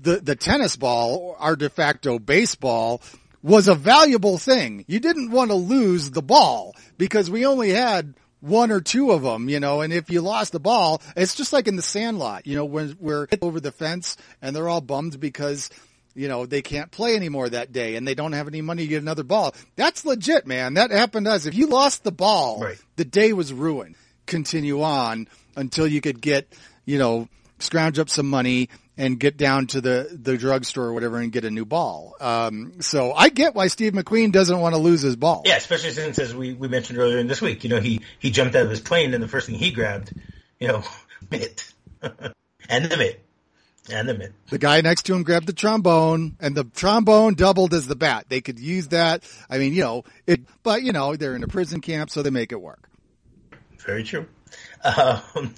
the, 0.00 0.16
the 0.16 0.36
tennis 0.36 0.76
ball, 0.76 1.36
our 1.38 1.56
de 1.56 1.70
facto 1.70 2.18
baseball, 2.18 3.00
was 3.42 3.66
a 3.68 3.74
valuable 3.74 4.38
thing. 4.38 4.84
You 4.88 5.00
didn't 5.00 5.30
want 5.30 5.50
to 5.50 5.56
lose 5.56 6.10
the 6.10 6.22
ball 6.22 6.76
because 6.98 7.30
we 7.30 7.44
only 7.46 7.70
had 7.70 8.14
one 8.40 8.70
or 8.72 8.80
two 8.80 9.10
of 9.12 9.22
them, 9.22 9.48
you 9.48 9.60
know, 9.60 9.80
and 9.80 9.92
if 9.92 10.10
you 10.10 10.20
lost 10.20 10.52
the 10.52 10.60
ball, 10.60 11.00
it's 11.16 11.34
just 11.34 11.52
like 11.52 11.68
in 11.68 11.76
the 11.76 11.82
sandlot, 11.82 12.46
you 12.46 12.56
know, 12.56 12.64
when 12.64 12.96
we're 13.00 13.26
over 13.40 13.60
the 13.60 13.70
fence 13.72 14.16
and 14.40 14.54
they're 14.54 14.68
all 14.68 14.80
bummed 14.80 15.18
because, 15.20 15.70
you 16.14 16.26
know, 16.28 16.44
they 16.46 16.60
can't 16.62 16.90
play 16.90 17.14
anymore 17.16 17.48
that 17.48 17.72
day 17.72 17.94
and 17.94 18.06
they 18.06 18.14
don't 18.14 18.32
have 18.32 18.48
any 18.48 18.60
money 18.60 18.82
to 18.82 18.88
get 18.88 19.02
another 19.02 19.22
ball. 19.22 19.54
That's 19.76 20.04
legit, 20.04 20.46
man. 20.46 20.74
That 20.74 20.90
happened 20.90 21.26
to 21.26 21.32
us. 21.32 21.46
If 21.46 21.54
you 21.54 21.68
lost 21.68 22.02
the 22.04 22.12
ball, 22.12 22.60
Right. 22.60 22.78
the 22.96 23.04
day 23.04 23.32
was 23.32 23.52
ruined. 23.52 23.94
Continue 24.26 24.82
on 24.82 25.28
until 25.56 25.86
you 25.86 26.00
could 26.00 26.20
get, 26.20 26.52
you 26.84 26.98
know, 26.98 27.28
scrounge 27.58 27.98
up 27.98 28.10
some 28.10 28.28
money 28.28 28.68
and 28.96 29.18
get 29.18 29.36
down 29.36 29.66
to 29.68 29.80
the, 29.80 30.08
the 30.12 30.36
drugstore 30.36 30.84
or 30.84 30.92
whatever 30.92 31.18
and 31.18 31.32
get 31.32 31.44
a 31.44 31.50
new 31.50 31.64
ball. 31.64 32.14
Um, 32.20 32.80
so 32.80 33.12
I 33.12 33.30
get 33.30 33.54
why 33.54 33.68
Steve 33.68 33.94
McQueen 33.94 34.32
doesn't 34.32 34.58
want 34.58 34.74
to 34.74 34.80
lose 34.80 35.00
his 35.00 35.16
ball. 35.16 35.42
Yeah, 35.46 35.56
especially 35.56 35.92
since 35.92 36.18
as 36.18 36.34
we, 36.34 36.52
we 36.52 36.68
mentioned 36.68 36.98
earlier 36.98 37.18
in 37.18 37.26
this 37.26 37.40
week, 37.40 37.64
you 37.64 37.70
know, 37.70 37.80
he, 37.80 38.02
he 38.18 38.30
jumped 38.30 38.54
out 38.54 38.64
of 38.64 38.70
his 38.70 38.80
plane 38.80 39.14
and 39.14 39.22
the 39.22 39.28
first 39.28 39.46
thing 39.46 39.54
he 39.54 39.70
grabbed, 39.70 40.12
you 40.60 40.68
know, 40.68 40.84
mitt. 41.30 41.72
and 42.02 42.84
the 42.84 42.96
mitt. 42.96 43.24
And 43.90 44.08
the 44.08 44.14
mitt. 44.14 44.32
The 44.50 44.58
guy 44.58 44.80
next 44.80 45.04
to 45.06 45.14
him 45.14 45.22
grabbed 45.22 45.46
the 45.46 45.52
trombone 45.52 46.36
and 46.38 46.54
the 46.54 46.64
trombone 46.64 47.34
doubled 47.34 47.74
as 47.74 47.86
the 47.86 47.96
bat. 47.96 48.26
They 48.28 48.40
could 48.40 48.60
use 48.60 48.88
that. 48.88 49.24
I 49.48 49.58
mean, 49.58 49.72
you 49.72 49.80
know, 49.80 50.04
it, 50.26 50.42
but 50.62 50.82
you 50.82 50.92
know, 50.92 51.16
they're 51.16 51.34
in 51.34 51.42
a 51.42 51.48
prison 51.48 51.80
camp, 51.80 52.10
so 52.10 52.22
they 52.22 52.30
make 52.30 52.52
it 52.52 52.60
work. 52.60 52.88
Very 53.78 54.04
true. 54.04 54.26
Um, 54.84 55.54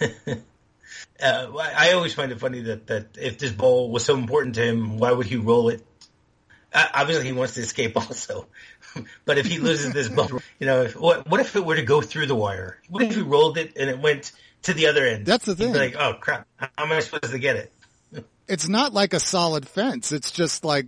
uh, 0.30 0.36
I 1.20 1.92
always 1.92 2.14
find 2.14 2.32
it 2.32 2.40
funny 2.40 2.62
that, 2.62 2.86
that 2.88 3.18
if 3.20 3.38
this 3.38 3.52
ball 3.52 3.90
was 3.90 4.04
so 4.04 4.16
important 4.16 4.54
to 4.56 4.64
him, 4.64 4.98
why 4.98 5.12
would 5.12 5.26
he 5.26 5.36
roll 5.36 5.68
it? 5.68 5.84
Uh, 6.72 6.86
obviously, 6.94 7.26
he 7.26 7.32
wants 7.32 7.54
to 7.54 7.60
escape 7.60 7.96
also. 7.96 8.46
but 9.24 9.38
if 9.38 9.46
he 9.46 9.58
loses 9.58 9.92
this 9.92 10.08
ball, 10.08 10.28
you 10.58 10.66
know, 10.66 10.82
if, 10.82 10.96
what, 10.96 11.28
what 11.28 11.40
if 11.40 11.54
it 11.56 11.64
were 11.64 11.76
to 11.76 11.82
go 11.82 12.00
through 12.00 12.26
the 12.26 12.34
wire? 12.34 12.78
What 12.88 13.02
if 13.02 13.14
he 13.14 13.22
rolled 13.22 13.58
it 13.58 13.76
and 13.76 13.90
it 13.90 13.98
went 13.98 14.32
to 14.62 14.74
the 14.74 14.86
other 14.86 15.04
end? 15.06 15.26
That's 15.26 15.44
the 15.44 15.56
thing. 15.56 15.72
like, 15.72 15.96
oh 15.96 16.14
crap, 16.14 16.46
how 16.56 16.68
am 16.78 16.92
I 16.92 17.00
supposed 17.00 17.32
to 17.32 17.38
get 17.38 17.56
it? 17.56 17.72
It's 18.46 18.68
not 18.68 18.94
like 18.94 19.12
a 19.12 19.20
solid 19.20 19.68
fence. 19.68 20.10
It's 20.10 20.30
just 20.30 20.64
like, 20.64 20.86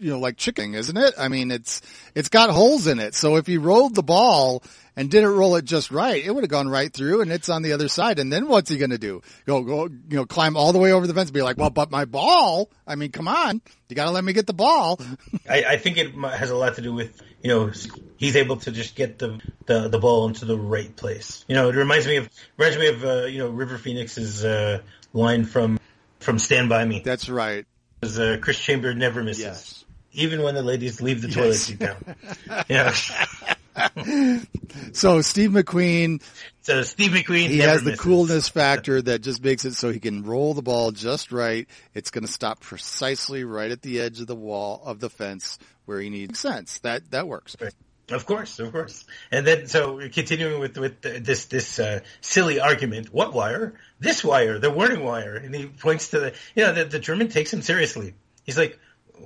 you 0.00 0.10
know, 0.10 0.18
like 0.18 0.36
chicken, 0.36 0.74
isn't 0.74 0.96
it? 0.96 1.14
I 1.18 1.28
mean, 1.28 1.50
it's, 1.50 1.82
it's 2.14 2.28
got 2.28 2.50
holes 2.50 2.86
in 2.86 2.98
it. 2.98 3.14
So 3.14 3.36
if 3.36 3.46
he 3.46 3.58
rolled 3.58 3.94
the 3.94 4.02
ball 4.02 4.62
and 4.96 5.10
didn't 5.10 5.34
roll 5.34 5.56
it 5.56 5.64
just 5.64 5.90
right, 5.90 6.24
it 6.24 6.34
would 6.34 6.42
have 6.42 6.50
gone 6.50 6.68
right 6.68 6.92
through 6.92 7.20
and 7.20 7.30
it's 7.30 7.48
on 7.48 7.62
the 7.62 7.72
other 7.72 7.88
side. 7.88 8.18
And 8.18 8.32
then 8.32 8.48
what's 8.48 8.70
he 8.70 8.78
going 8.78 8.90
to 8.90 8.98
do? 8.98 9.22
Go, 9.46 9.62
go, 9.62 9.84
you 9.84 10.16
know, 10.16 10.26
climb 10.26 10.56
all 10.56 10.72
the 10.72 10.78
way 10.78 10.92
over 10.92 11.06
the 11.06 11.14
fence 11.14 11.28
and 11.28 11.34
be 11.34 11.42
like, 11.42 11.58
well, 11.58 11.70
but 11.70 11.90
my 11.90 12.06
ball, 12.06 12.70
I 12.86 12.96
mean, 12.96 13.12
come 13.12 13.28
on, 13.28 13.60
you 13.88 13.96
got 13.96 14.06
to 14.06 14.10
let 14.10 14.24
me 14.24 14.32
get 14.32 14.46
the 14.46 14.54
ball. 14.54 14.98
I, 15.48 15.64
I 15.64 15.76
think 15.76 15.98
it 15.98 16.14
has 16.14 16.50
a 16.50 16.56
lot 16.56 16.76
to 16.76 16.82
do 16.82 16.92
with 16.92 17.22
you 17.42 17.48
know 17.48 17.72
he's 18.16 18.36
able 18.36 18.56
to 18.56 18.70
just 18.70 18.94
get 18.94 19.18
the, 19.18 19.40
the, 19.66 19.88
the 19.88 19.98
ball 19.98 20.28
into 20.28 20.44
the 20.44 20.58
right 20.58 20.94
place. 20.94 21.44
You 21.48 21.54
know, 21.54 21.70
it 21.70 21.76
reminds 21.76 22.06
me 22.06 22.16
of 22.16 22.28
reminds 22.56 22.78
me 22.78 22.88
of 22.88 23.04
uh, 23.04 23.24
you 23.26 23.38
know 23.38 23.48
River 23.48 23.78
Phoenix's 23.78 24.44
uh, 24.44 24.80
line 25.12 25.44
from 25.44 25.78
from 26.18 26.38
Stand 26.38 26.68
by 26.68 26.84
Me. 26.84 27.00
That's 27.04 27.28
right. 27.28 27.66
Because, 28.00 28.18
uh, 28.18 28.38
Chris 28.40 28.58
Chambers 28.58 28.96
never 28.96 29.22
misses, 29.22 29.44
Yes. 29.44 29.79
Even 30.12 30.42
when 30.42 30.54
the 30.54 30.62
ladies 30.62 31.00
leave 31.00 31.22
the 31.22 31.28
toilet 31.28 31.54
seat 31.54 31.78
down. 31.78 31.96
yeah. 32.68 32.94
So 34.92 35.20
Steve 35.20 35.50
McQueen, 35.50 36.22
So 36.62 36.82
Steve 36.82 37.12
McQueen 37.12 37.48
he 37.48 37.58
has 37.58 37.82
the 37.82 37.90
misses. 37.90 38.04
coolness 38.04 38.48
factor 38.48 39.00
that 39.02 39.20
just 39.20 39.42
makes 39.42 39.64
it 39.64 39.74
so 39.74 39.90
he 39.90 40.00
can 40.00 40.22
roll 40.24 40.54
the 40.54 40.62
ball 40.62 40.90
just 40.90 41.32
right. 41.32 41.66
It's 41.94 42.10
going 42.10 42.26
to 42.26 42.32
stop 42.32 42.60
precisely 42.60 43.44
right 43.44 43.70
at 43.70 43.82
the 43.82 44.00
edge 44.00 44.20
of 44.20 44.26
the 44.26 44.34
wall 44.36 44.82
of 44.84 45.00
the 45.00 45.10
fence 45.10 45.58
where 45.86 46.00
he 46.00 46.10
needs 46.10 46.38
sense. 46.38 46.78
That 46.80 47.10
that 47.10 47.26
works. 47.26 47.56
Of 48.10 48.26
course, 48.26 48.58
of 48.58 48.72
course. 48.72 49.04
And 49.30 49.46
then, 49.46 49.66
so 49.68 50.00
continuing 50.12 50.60
with 50.60 50.76
with 50.76 51.00
this 51.02 51.46
this 51.46 51.78
uh, 51.78 52.00
silly 52.20 52.58
argument, 52.60 53.12
what 53.14 53.32
wire? 53.32 53.74
This 54.00 54.24
wire, 54.24 54.58
the 54.58 54.70
warning 54.70 55.04
wire. 55.04 55.36
And 55.36 55.54
he 55.54 55.66
points 55.66 56.08
to 56.08 56.18
the, 56.20 56.34
you 56.56 56.64
know, 56.64 56.72
the, 56.72 56.84
the 56.84 56.98
German 56.98 57.28
takes 57.28 57.52
him 57.52 57.62
seriously. 57.62 58.14
He's 58.44 58.58
like, 58.58 58.78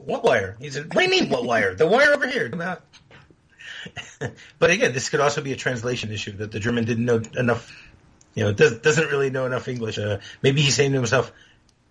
what 0.04 0.24
wire? 0.24 0.56
He 0.60 0.70
said, 0.70 0.94
what 0.94 1.04
do 1.06 1.14
you 1.14 1.22
mean, 1.22 1.30
what 1.30 1.44
wire? 1.44 1.74
The 1.74 1.86
wire 1.86 2.12
over 2.12 2.26
here. 2.26 2.48
Not. 2.48 2.82
but 4.58 4.70
again, 4.70 4.92
this 4.92 5.08
could 5.08 5.20
also 5.20 5.42
be 5.42 5.52
a 5.52 5.56
translation 5.56 6.10
issue 6.12 6.32
that 6.38 6.52
the 6.52 6.60
German 6.60 6.84
didn't 6.84 7.04
know 7.04 7.22
enough. 7.36 7.70
You 8.34 8.44
know, 8.44 8.52
does, 8.52 8.78
doesn't 8.78 9.08
really 9.08 9.30
know 9.30 9.46
enough 9.46 9.68
English. 9.68 9.98
Uh, 9.98 10.18
maybe 10.42 10.62
he's 10.62 10.74
saying 10.74 10.92
to 10.92 10.96
himself, 10.96 11.32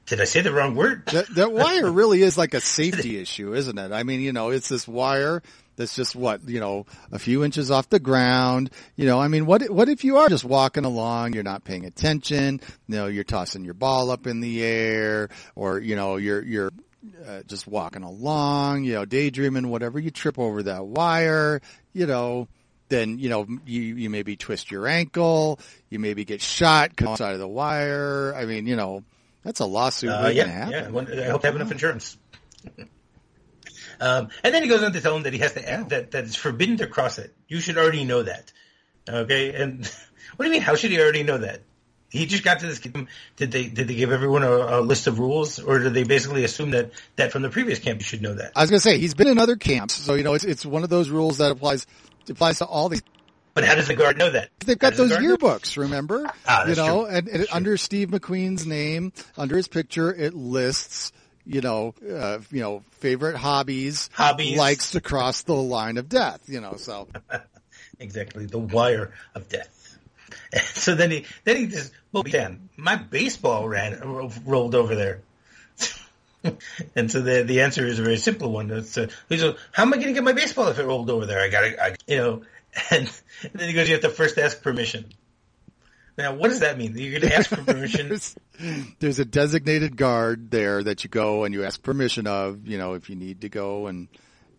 "Did 0.08 0.20
I 0.20 0.26
say 0.26 0.42
the 0.42 0.52
wrong 0.52 0.76
word?" 0.76 1.06
That, 1.08 1.34
that 1.36 1.54
wire 1.54 1.90
really 1.92 2.22
is 2.22 2.38
like 2.38 2.54
a 2.54 2.60
safety 2.60 3.18
issue, 3.18 3.54
isn't 3.54 3.78
it? 3.78 3.92
I 3.92 4.04
mean, 4.04 4.20
you 4.20 4.34
know, 4.34 4.50
it's 4.50 4.68
this 4.68 4.88
wire 4.88 5.42
that's 5.76 5.96
just 5.96 6.16
what, 6.16 6.48
you 6.48 6.60
know, 6.60 6.86
a 7.12 7.20
few 7.20 7.44
inches 7.44 7.72
off 7.72 7.90
the 7.90 8.00
ground. 8.00 8.70
You 8.96 9.06
know, 9.06 9.20
I 9.20 9.28
mean, 9.28 9.46
what, 9.46 9.70
what 9.70 9.90
if 9.90 10.04
you 10.04 10.18
are 10.18 10.30
just 10.30 10.44
walking 10.44 10.86
along, 10.86 11.34
you're 11.34 11.44
not 11.44 11.64
paying 11.64 11.86
attention, 11.86 12.62
you 12.88 12.96
know, 12.96 13.08
you're 13.08 13.24
tossing 13.24 13.66
your 13.66 13.74
ball 13.74 14.12
up 14.12 14.28
in 14.28 14.40
the 14.40 14.64
air 14.64 15.30
or, 15.56 15.80
you 15.80 15.96
know, 15.96 16.18
you're, 16.18 16.44
you're, 16.44 16.72
uh, 17.26 17.42
just 17.48 17.68
walking 17.68 18.04
along, 18.04 18.84
you 18.84 18.94
know, 18.94 19.06
daydreaming, 19.06 19.70
whatever, 19.70 20.00
you 20.00 20.12
trip 20.12 20.40
over 20.40 20.64
that 20.64 20.86
wire, 20.86 21.62
you 21.94 22.06
know, 22.06 22.48
then, 22.90 23.18
you 23.20 23.30
know, 23.30 23.48
you, 23.66 23.82
you 23.82 24.10
maybe 24.10 24.36
twist 24.36 24.72
your 24.72 24.88
ankle, 24.88 25.60
you 25.90 26.00
maybe 26.00 26.26
get 26.26 26.42
shot 26.42 26.96
come 26.96 27.16
side 27.18 27.34
of 27.34 27.40
the 27.40 27.48
wire. 27.48 28.34
I 28.36 28.46
mean, 28.46 28.68
you 28.68 28.76
know, 28.76 29.04
that's 29.44 29.60
a 29.60 29.66
lawsuit 29.66 30.10
Uh, 30.12 30.28
yeah, 30.34 30.46
happen. 30.46 30.72
yeah. 31.12 31.26
I 31.28 31.30
hope 31.30 31.42
to 31.42 31.48
have 31.48 31.56
enough 31.56 31.72
insurance. 31.72 32.18
um, 34.00 34.30
and 34.44 34.54
then 34.54 34.64
he 34.64 34.70
goes 34.70 34.84
on 34.84 34.94
to 34.94 35.02
tell 35.02 35.16
him 35.16 35.24
that 35.24 35.34
he 35.34 35.40
has 35.40 35.54
to 35.54 35.70
add 35.70 35.90
that 35.90 36.12
that 36.12 36.24
it's 36.26 36.36
forbidden 36.36 36.78
to 36.78 36.88
cross 36.88 37.18
it. 37.18 37.34
You 37.48 37.60
should 37.60 37.78
already 37.78 38.06
know 38.06 38.24
that. 38.24 38.52
Okay, 39.10 39.54
and 39.54 39.86
what 40.36 40.46
do 40.46 40.50
you 40.50 40.52
mean? 40.54 40.62
How 40.62 40.76
should 40.76 40.92
he 40.92 41.00
already 41.00 41.24
know 41.24 41.40
that? 41.40 41.62
He 42.14 42.28
just 42.28 42.44
got 42.44 42.60
to 42.60 42.68
this. 42.68 42.78
camp. 42.78 43.10
Did 43.38 43.52
they 43.52 43.66
did 43.68 43.88
they 43.88 43.96
give 43.96 44.12
everyone 44.12 44.44
a, 44.44 44.52
a 44.52 44.82
list 44.82 45.08
of 45.08 45.18
rules, 45.18 45.58
or 45.58 45.80
did 45.80 45.96
they 45.96 46.04
basically 46.04 46.44
assume 46.44 46.70
that 46.72 46.92
that 47.16 47.32
from 47.32 47.42
the 47.42 47.50
previous 47.50 47.80
camp 47.80 48.00
you 48.00 48.06
should 48.06 48.22
know 48.22 48.36
that? 48.36 48.52
I 48.56 48.62
was 48.62 48.70
going 48.70 48.78
to 48.78 48.84
say, 48.84 49.00
he's 49.00 49.16
been 49.16 49.28
in 49.28 49.40
other 49.40 49.56
camps, 49.56 49.96
so, 49.96 50.14
you 50.14 50.24
know, 50.24 50.36
it's, 50.36 50.44
it's 50.44 50.64
one 50.64 50.84
of 50.84 50.90
those 50.90 51.10
rules 51.10 51.40
that 51.40 51.52
applies, 51.52 51.88
applies 52.30 52.60
to 52.60 52.66
all 52.66 52.88
these 52.88 53.02
But 53.56 53.64
how 53.64 53.74
does 53.74 53.88
the 53.88 53.96
guard 53.96 54.20
know 54.20 54.30
that? 54.30 54.50
They've 54.60 54.78
got 54.78 54.92
does 54.94 55.10
the 55.10 55.16
those 55.16 55.24
know? 55.24 55.38
yearbooks, 55.38 55.76
remember? 55.76 56.32
Ah, 56.48 56.68
you 56.68 56.76
know, 56.76 57.06
true. 57.08 57.16
and, 57.16 57.28
and 57.28 57.48
under 57.52 57.78
Steve 57.78 58.10
McQueen's 58.10 58.68
name, 58.68 59.12
under 59.36 59.58
his 59.58 59.68
picture, 59.68 60.14
it 60.14 60.36
lists, 60.36 61.14
you 61.48 61.62
know, 61.62 61.96
uh, 62.08 62.38
you 62.52 62.62
know, 62.62 62.84
favorite 63.00 63.38
hobbies, 63.38 64.12
Hobbies. 64.14 64.56
likes 64.56 64.92
to 64.92 65.02
cross 65.02 65.42
the 65.42 65.56
line 65.56 65.98
of 65.98 66.10
death, 66.10 66.42
you 66.48 66.62
know, 66.62 66.76
so. 66.78 67.08
Exactly, 68.00 68.46
the 68.46 68.60
wire 68.60 69.14
of 69.34 69.48
death. 69.50 69.83
And 70.52 70.62
so 70.64 70.96
then 70.96 71.12
he 71.12 71.26
then 71.44 71.58
he 71.58 71.68
just 71.68 71.92
well, 72.12 72.24
Dan, 72.24 72.70
my 72.78 72.96
baseball 72.96 73.68
ran 73.68 74.00
ro- 74.00 74.32
rolled 74.46 74.76
over 74.76 74.96
there. 74.96 75.22
and 76.96 77.12
so 77.12 77.22
the 77.22 77.44
the 77.44 77.62
answer 77.62 77.86
is 77.86 78.00
a 78.00 78.04
very 78.04 78.18
simple 78.18 78.52
one. 78.52 78.70
It's 78.72 78.98
uh, 78.98 79.08
he 79.30 79.38
how 79.72 79.84
am 79.84 79.94
I 79.94 79.98
going 79.98 80.08
to 80.08 80.14
get 80.14 80.24
my 80.24 80.34
baseball 80.34 80.68
if 80.68 80.80
it 80.80 80.86
rolled 80.86 81.10
over 81.10 81.26
there? 81.26 81.42
I 81.42 81.50
got 81.50 81.62
to, 81.62 81.98
you 82.08 82.18
know. 82.18 82.42
And, 82.90 83.08
then 83.54 83.68
he 83.68 83.74
goes, 83.76 83.88
you 83.88 83.94
have 83.94 84.02
to 84.02 84.10
first 84.10 84.40
ask 84.40 84.64
permission. 84.64 85.06
Now, 86.18 86.34
what 86.34 86.50
does 86.50 86.62
that 86.62 86.78
mean? 86.78 86.98
You're 86.98 87.20
going 87.20 87.30
to 87.30 87.36
ask 87.36 87.50
for 87.50 87.58
permission? 87.58 88.10
There's, 88.10 88.36
there's 89.00 89.20
a 89.20 89.26
designated 89.26 89.98
guard 89.98 90.52
there 90.52 90.84
that 90.84 91.04
you 91.04 91.10
go 91.10 91.44
and 91.44 91.54
you 91.54 91.64
ask 91.64 91.82
permission 91.82 92.26
of, 92.26 92.68
you 92.68 92.78
know, 92.78 92.94
if 92.94 93.10
you 93.10 93.16
need 93.16 93.42
to 93.42 93.50
go 93.50 93.88
and, 93.88 94.08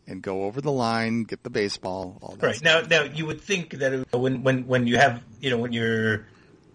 and 0.06 0.22
go 0.22 0.44
over 0.44 0.60
the 0.60 0.72
line, 0.72 1.24
get 1.24 1.42
the 1.42 1.50
baseball, 1.50 2.18
all 2.22 2.36
that 2.36 2.46
Right 2.46 2.62
now, 2.62 2.80
now 2.82 3.02
you 3.04 3.26
would 3.26 3.40
think 3.40 3.70
that 3.78 3.92
it- 3.92 4.06
when 4.12 4.42
when 4.42 4.66
when 4.66 4.86
you 4.86 4.96
have 4.98 5.22
you 5.40 5.50
know 5.50 5.58
when 5.58 5.72
you're 5.72 6.26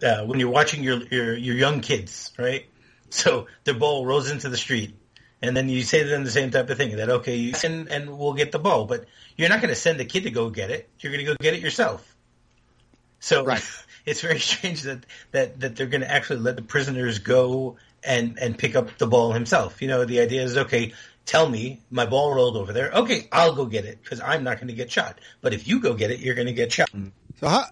uh, 0.02 0.24
when 0.26 0.40
you're 0.40 0.50
watching 0.50 0.84
your, 0.84 1.02
your 1.12 1.36
your 1.36 1.56
young 1.56 1.82
kids, 1.82 2.32
right? 2.38 2.66
So 3.10 3.48
their 3.66 3.74
ball 3.74 4.06
rolls 4.06 4.30
into 4.30 4.50
the 4.50 4.58
street, 4.58 4.96
and 5.42 5.56
then 5.56 5.68
you 5.70 5.82
say 5.82 6.04
to 6.04 6.10
them 6.10 6.24
the 6.24 6.32
same 6.32 6.52
type 6.52 6.70
of 6.70 6.78
thing 6.78 6.96
that 6.98 7.10
okay, 7.10 7.36
you 7.36 7.54
send 7.54 7.90
and 7.90 8.18
we'll 8.18 8.34
get 8.34 8.52
the 8.52 8.60
ball, 8.60 8.86
but 8.86 9.06
you're 9.36 9.50
not 9.50 9.62
going 9.62 9.70
to 9.70 9.76
send 9.80 10.00
the 10.00 10.06
kid 10.06 10.24
to 10.24 10.32
go 10.32 10.50
get 10.50 10.72
it. 10.72 10.90
You're 11.00 11.12
going 11.12 11.26
to 11.26 11.32
go 11.32 11.38
get 11.40 11.54
it 11.54 11.62
yourself. 11.62 12.16
So 13.20 13.46
Right. 13.46 13.64
it's 14.06 14.22
very 14.22 14.40
strange 14.40 14.84
that 14.84 15.06
that 15.32 15.60
that 15.60 15.76
they're 15.76 15.88
going 15.88 16.02
to 16.02 16.12
actually 16.12 16.40
let 16.40 16.56
the 16.56 16.62
prisoners 16.62 17.20
go 17.20 17.78
and 18.04 18.40
and 18.40 18.58
pick 18.58 18.76
up 18.76 18.98
the 18.98 19.08
ball 19.08 19.34
himself. 19.34 19.82
You 19.82 19.88
know, 19.90 20.06
the 20.06 20.20
idea 20.22 20.44
is 20.44 20.58
okay. 20.58 20.94
Tell 21.30 21.48
me 21.48 21.80
my 21.92 22.08
ball 22.08 22.34
rolled 22.34 22.58
over 22.58 22.74
there. 22.74 22.90
Okay, 22.90 23.28
I'll 23.32 23.54
go 23.54 23.68
get 23.68 23.86
it 23.86 24.02
because 24.02 24.20
I'm 24.20 24.44
not 24.44 24.56
going 24.58 24.70
to 24.70 24.74
get 24.74 24.92
shot. 24.92 25.20
But 25.42 25.54
if 25.54 25.68
you 25.68 25.80
go 25.80 25.94
get 25.94 26.10
it, 26.10 26.22
you're 26.22 26.34
going 26.34 26.48
to 26.48 26.54
get 26.54 26.72
shot. 26.72 26.90
So 27.40 27.48
how, 27.48 27.66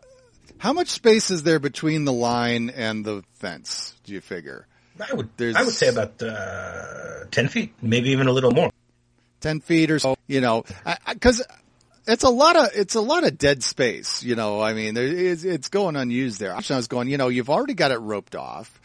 how 0.59 0.73
much 0.73 0.89
space 0.89 1.31
is 1.31 1.41
there 1.41 1.57
between 1.57 2.05
the 2.05 2.13
line 2.13 2.69
and 2.69 3.03
the 3.03 3.23
fence, 3.39 3.95
do 4.03 4.13
you 4.13 4.21
figure? 4.21 4.67
I 5.09 5.11
would 5.11 5.29
There's- 5.37 5.55
I 5.55 5.63
would 5.63 5.73
say 5.73 5.87
about 5.87 6.21
uh, 6.21 7.25
ten 7.31 7.47
feet, 7.47 7.73
maybe 7.81 8.11
even 8.11 8.27
a 8.27 8.31
little 8.31 8.51
more. 8.51 8.69
10 9.41 9.61
feet 9.61 9.89
or 9.89 9.97
so, 9.97 10.17
you 10.27 10.39
know, 10.39 10.63
cause 11.19 11.43
it's 12.07 12.23
a 12.23 12.29
lot 12.29 12.55
of, 12.57 12.69
it's 12.75 12.93
a 12.93 13.01
lot 13.01 13.23
of 13.25 13.39
dead 13.39 13.63
space, 13.63 14.21
you 14.23 14.35
know, 14.35 14.61
I 14.61 14.75
mean, 14.75 14.93
there 14.93 15.07
is, 15.07 15.45
it's 15.45 15.69
going 15.69 15.95
unused 15.95 16.39
there. 16.39 16.53
I 16.53 16.61
was 16.75 16.87
going, 16.87 17.07
you 17.07 17.17
know, 17.17 17.29
you've 17.29 17.49
already 17.49 17.73
got 17.73 17.89
it 17.89 17.97
roped 17.97 18.35
off. 18.35 18.79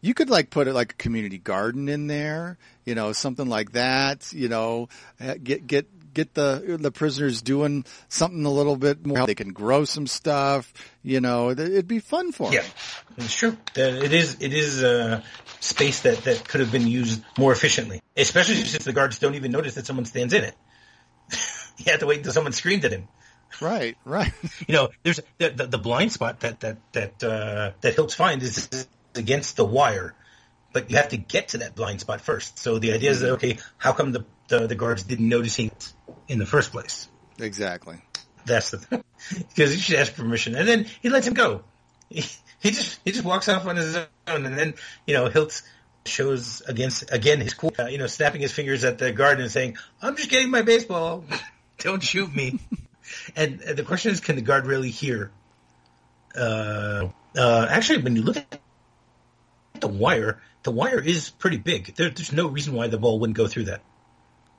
You 0.00 0.14
could 0.14 0.30
like 0.30 0.50
put 0.50 0.66
it 0.66 0.74
like 0.74 0.92
a 0.92 0.96
community 0.96 1.38
garden 1.38 1.88
in 1.88 2.06
there, 2.08 2.58
you 2.86 2.94
know, 2.94 3.12
something 3.12 3.48
like 3.48 3.72
that, 3.72 4.32
you 4.32 4.48
know, 4.48 4.88
uh, 5.20 5.34
get, 5.42 5.66
get, 5.66 6.14
get 6.14 6.32
the, 6.32 6.78
the 6.80 6.90
prisoners 6.90 7.42
doing 7.42 7.84
something 8.08 8.46
a 8.46 8.50
little 8.50 8.76
bit 8.76 9.04
more. 9.04 9.26
They 9.26 9.34
can 9.34 9.52
grow 9.52 9.84
some 9.84 10.06
stuff, 10.06 10.72
you 11.02 11.20
know, 11.20 11.50
it'd 11.50 11.86
be 11.88 11.98
fun 11.98 12.32
for 12.32 12.52
Yeah, 12.52 12.62
them. 12.62 12.70
it's 13.18 13.34
true. 13.34 13.56
It 13.74 14.12
is 14.14 14.38
it 14.40 14.54
is 14.54 14.82
uh, 14.82 15.20
space 15.60 16.00
that 16.02 16.24
that 16.24 16.48
could 16.48 16.60
have 16.60 16.72
been 16.72 16.86
used 16.86 17.22
more 17.36 17.52
efficiently, 17.52 18.00
especially 18.16 18.56
since 18.64 18.84
the 18.84 18.94
guards 18.94 19.18
don't 19.18 19.34
even 19.34 19.50
notice 19.52 19.74
that 19.74 19.84
someone 19.84 20.06
stands 20.06 20.32
in 20.32 20.44
it. 20.44 20.54
you 21.78 21.90
have 21.90 22.00
to 22.00 22.06
wait 22.06 22.18
until 22.18 22.32
someone 22.32 22.52
screamed 22.52 22.84
at 22.84 22.92
him. 22.92 23.08
Right, 23.60 23.96
right. 24.04 24.32
You 24.66 24.74
know, 24.74 24.88
there's 25.02 25.20
the, 25.38 25.50
the, 25.50 25.66
the 25.66 25.78
blind 25.78 26.12
spot 26.12 26.40
that 26.40 26.60
that 26.60 26.78
that 26.92 27.22
uh, 27.24 27.72
that 27.80 27.94
Hilts 27.94 28.14
finds 28.14 28.44
is 28.44 28.88
against 29.14 29.56
the 29.56 29.64
wire, 29.64 30.14
but 30.76 30.90
you 30.90 30.98
have 30.98 31.08
to 31.08 31.16
get 31.16 31.48
to 31.48 31.58
that 31.58 31.74
blind 31.74 32.02
spot 32.02 32.20
first. 32.20 32.58
So 32.58 32.78
the 32.78 32.92
idea 32.92 33.10
is 33.10 33.20
that 33.20 33.30
okay, 33.36 33.56
how 33.78 33.94
come 33.94 34.12
the 34.12 34.26
the, 34.48 34.66
the 34.66 34.74
guards 34.74 35.04
didn't 35.04 35.26
notice 35.26 35.56
him 35.56 35.70
in 36.28 36.38
the 36.38 36.44
first 36.44 36.70
place? 36.70 37.08
exactly. 37.40 37.96
That's 38.44 38.72
the 38.72 38.78
because 39.48 39.72
he 39.72 39.78
should 39.78 39.98
ask 39.98 40.14
permission, 40.14 40.54
and 40.54 40.68
then 40.68 40.84
he 41.00 41.08
lets 41.08 41.26
him 41.26 41.32
go. 41.32 41.62
He, 42.10 42.26
he 42.60 42.72
just 42.72 43.00
he 43.06 43.12
just 43.12 43.24
walks 43.24 43.48
off 43.48 43.66
on 43.66 43.76
his 43.76 43.96
own, 43.96 44.44
and 44.44 44.58
then 44.58 44.74
you 45.06 45.14
know 45.14 45.30
Hilts 45.30 45.62
shows 46.04 46.60
against 46.68 47.10
again 47.10 47.40
his 47.40 47.54
cool, 47.54 47.72
uh, 47.78 47.86
you 47.86 47.96
know, 47.96 48.06
snapping 48.06 48.42
his 48.42 48.52
fingers 48.52 48.84
at 48.84 48.98
the 48.98 49.12
guard 49.12 49.40
and 49.40 49.50
saying, 49.50 49.78
"I'm 50.02 50.14
just 50.14 50.28
getting 50.28 50.50
my 50.50 50.60
baseball. 50.60 51.24
Don't 51.78 52.02
shoot 52.02 52.36
me." 52.36 52.60
and 53.36 53.62
uh, 53.62 53.72
the 53.72 53.82
question 53.82 54.12
is, 54.12 54.20
can 54.20 54.36
the 54.36 54.42
guard 54.42 54.66
really 54.66 54.90
hear? 54.90 55.30
Uh, 56.36 57.08
uh, 57.34 57.66
actually, 57.70 58.02
when 58.02 58.14
you 58.14 58.22
look 58.22 58.36
at 58.36 58.60
the 59.86 59.92
wire, 59.92 60.40
the 60.64 60.70
wire 60.70 61.00
is 61.00 61.30
pretty 61.30 61.58
big. 61.58 61.94
There, 61.94 62.10
there's 62.10 62.32
no 62.32 62.48
reason 62.48 62.74
why 62.74 62.88
the 62.88 62.98
ball 62.98 63.20
wouldn't 63.20 63.36
go 63.36 63.46
through 63.46 63.64
that. 63.64 63.82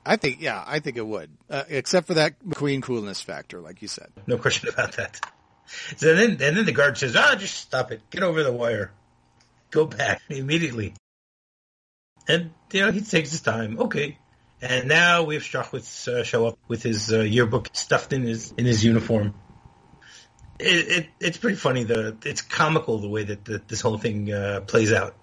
I 0.06 0.16
think, 0.16 0.40
yeah, 0.40 0.64
I 0.66 0.78
think 0.78 0.96
it 0.96 1.06
would, 1.06 1.30
uh, 1.50 1.64
except 1.68 2.06
for 2.06 2.14
that 2.14 2.40
McQueen 2.40 2.82
coolness 2.82 3.20
factor, 3.20 3.60
like 3.60 3.82
you 3.82 3.88
said. 3.88 4.10
No 4.26 4.38
question 4.38 4.68
about 4.72 4.92
that. 4.96 5.20
So 5.96 6.14
then, 6.14 6.30
and 6.30 6.56
then 6.56 6.64
the 6.64 6.72
guard 6.72 6.96
says, 6.96 7.14
"Ah, 7.14 7.34
just 7.34 7.54
stop 7.54 7.92
it. 7.92 8.00
Get 8.08 8.22
over 8.22 8.42
the 8.42 8.52
wire. 8.52 8.90
Go 9.70 9.84
back 9.84 10.22
immediately." 10.30 10.94
And 12.26 12.52
you 12.72 12.80
know 12.80 12.90
he 12.90 13.02
takes 13.02 13.32
his 13.32 13.42
time. 13.42 13.78
Okay. 13.78 14.16
And 14.62 14.88
now 14.88 15.24
we 15.24 15.34
have 15.34 15.44
Strachwitz 15.44 16.08
uh, 16.08 16.24
show 16.24 16.46
up 16.46 16.58
with 16.68 16.82
his 16.82 17.12
uh, 17.12 17.20
yearbook 17.20 17.68
stuffed 17.74 18.14
in 18.14 18.22
his 18.22 18.52
in 18.56 18.64
his 18.64 18.82
uniform. 18.82 19.34
It, 20.58 20.88
it 20.98 21.06
it's 21.20 21.38
pretty 21.38 21.56
funny. 21.56 21.84
The 21.84 22.16
it's 22.24 22.42
comical 22.42 22.98
the 22.98 23.08
way 23.08 23.24
that 23.24 23.44
the, 23.44 23.62
this 23.68 23.80
whole 23.80 23.98
thing 23.98 24.32
uh, 24.32 24.60
plays 24.66 24.92
out. 24.92 25.14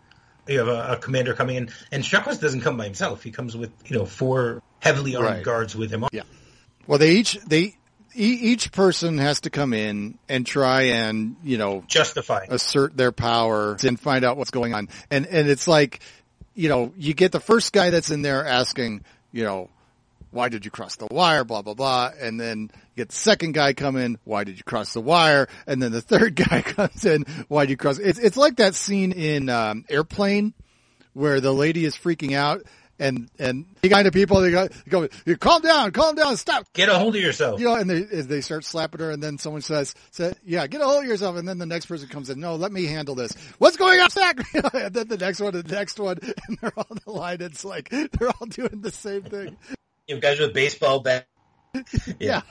You 0.47 0.59
have 0.59 0.67
a, 0.67 0.93
a 0.93 0.97
commander 0.97 1.33
coming 1.33 1.55
in, 1.55 1.69
and 1.91 2.03
Strachwitz 2.03 2.39
doesn't 2.39 2.61
come 2.61 2.77
by 2.77 2.85
himself. 2.85 3.23
He 3.23 3.31
comes 3.31 3.57
with 3.57 3.71
you 3.85 3.97
know 3.97 4.05
four 4.05 4.61
heavily 4.79 5.15
armed 5.15 5.27
Right. 5.29 5.43
guards 5.43 5.75
with 5.75 5.91
him. 5.91 6.05
Yeah. 6.11 6.21
Well, 6.87 6.99
they 6.99 7.13
each, 7.15 7.33
they, 7.47 7.75
e- 8.13 8.39
each 8.53 8.71
person 8.71 9.17
has 9.17 9.41
to 9.41 9.49
come 9.49 9.73
in 9.73 10.19
and 10.29 10.45
try 10.45 10.83
and, 10.83 11.35
you 11.43 11.57
know, 11.57 11.83
Justify. 11.87 12.45
assert 12.47 12.95
their 12.95 13.11
power 13.11 13.75
and 13.83 13.99
find 13.99 14.23
out 14.23 14.37
what's 14.37 14.51
going 14.51 14.75
on. 14.75 14.89
And, 15.09 15.25
and 15.25 15.49
it's 15.49 15.67
like, 15.67 16.01
you 16.53 16.69
know, 16.69 16.93
you 16.95 17.15
get 17.15 17.31
the 17.31 17.39
first 17.39 17.73
guy 17.73 17.89
that's 17.89 18.11
in 18.11 18.21
there 18.21 18.45
asking, 18.45 19.03
you 19.31 19.43
know, 19.43 19.71
why 20.29 20.49
did 20.49 20.63
you 20.63 20.69
cross 20.69 20.95
the 20.97 21.07
wire? 21.09 21.43
Blah, 21.43 21.63
blah, 21.63 21.73
blah. 21.73 22.11
And 22.21 22.39
then 22.39 22.69
get 22.95 23.09
the 23.09 23.15
second 23.15 23.53
guy 23.53 23.73
come 23.73 23.95
in. 23.95 24.17
Why 24.23 24.43
did 24.43 24.57
you 24.57 24.63
cross 24.63 24.93
the 24.93 25.01
wire? 25.01 25.47
And 25.67 25.81
then 25.81 25.91
the 25.91 26.01
third 26.01 26.35
guy 26.49 26.61
comes 26.61 27.05
in. 27.05 27.25
Why 27.47 27.65
did 27.65 27.71
you 27.71 27.77
cross? 27.77 27.99
It's, 27.99 28.19
it's 28.19 28.37
like 28.37 28.57
that 28.57 28.75
scene 28.75 29.11
in, 29.11 29.49
um, 29.49 29.85
airplane 29.89 30.53
where 31.13 31.39
the 31.39 31.53
lady 31.53 31.85
is 31.85 31.95
freaking 31.95 32.35
out 32.35 32.63
and, 32.99 33.29
and 33.37 33.65
the 33.81 33.89
kind 33.89 34.07
of 34.07 34.13
people, 34.13 34.39
they 34.39 34.51
go, 34.51 34.67
they 34.67 34.89
go, 34.89 35.07
"You 35.25 35.35
calm 35.35 35.61
down, 35.61 35.91
calm 35.91 36.15
down, 36.15 36.37
stop. 36.37 36.71
Get 36.73 36.87
a 36.87 36.97
hold 36.97 37.15
of 37.15 37.21
yourself. 37.21 37.59
You 37.59 37.65
know, 37.65 37.75
and 37.75 37.89
they, 37.89 38.01
they 38.03 38.41
start 38.41 38.63
slapping 38.63 39.01
her, 39.01 39.11
and 39.11 39.21
then 39.21 39.37
someone 39.37 39.61
says, 39.61 39.95
say, 40.11 40.33
yeah, 40.45 40.65
get 40.67 40.79
a 40.79 40.85
hold 40.85 41.03
of 41.03 41.09
yourself. 41.09 41.35
And 41.35 41.47
then 41.47 41.57
the 41.57 41.65
next 41.65 41.87
person 41.87 42.07
comes 42.07 42.29
in, 42.29 42.39
no, 42.39 42.55
let 42.55 42.71
me 42.71 42.85
handle 42.85 43.15
this. 43.15 43.33
What's 43.57 43.75
going 43.75 43.99
on, 43.99 44.09
Zach? 44.09 44.39
and 44.73 44.93
then 44.93 45.07
the 45.09 45.17
next 45.17 45.41
one, 45.41 45.55
and 45.55 45.63
the 45.65 45.75
next 45.75 45.99
one, 45.99 46.19
and 46.47 46.57
they're 46.61 46.73
all 46.77 46.87
the 47.05 47.11
line. 47.11 47.41
It's 47.41 47.65
like, 47.65 47.89
they're 47.89 48.29
all 48.29 48.47
doing 48.47 48.81
the 48.81 48.91
same 48.91 49.23
thing. 49.23 49.57
you 50.07 50.19
guys 50.19 50.39
with 50.39 50.53
baseball 50.53 51.01
bat. 51.01 51.27
Yeah. 52.19 52.41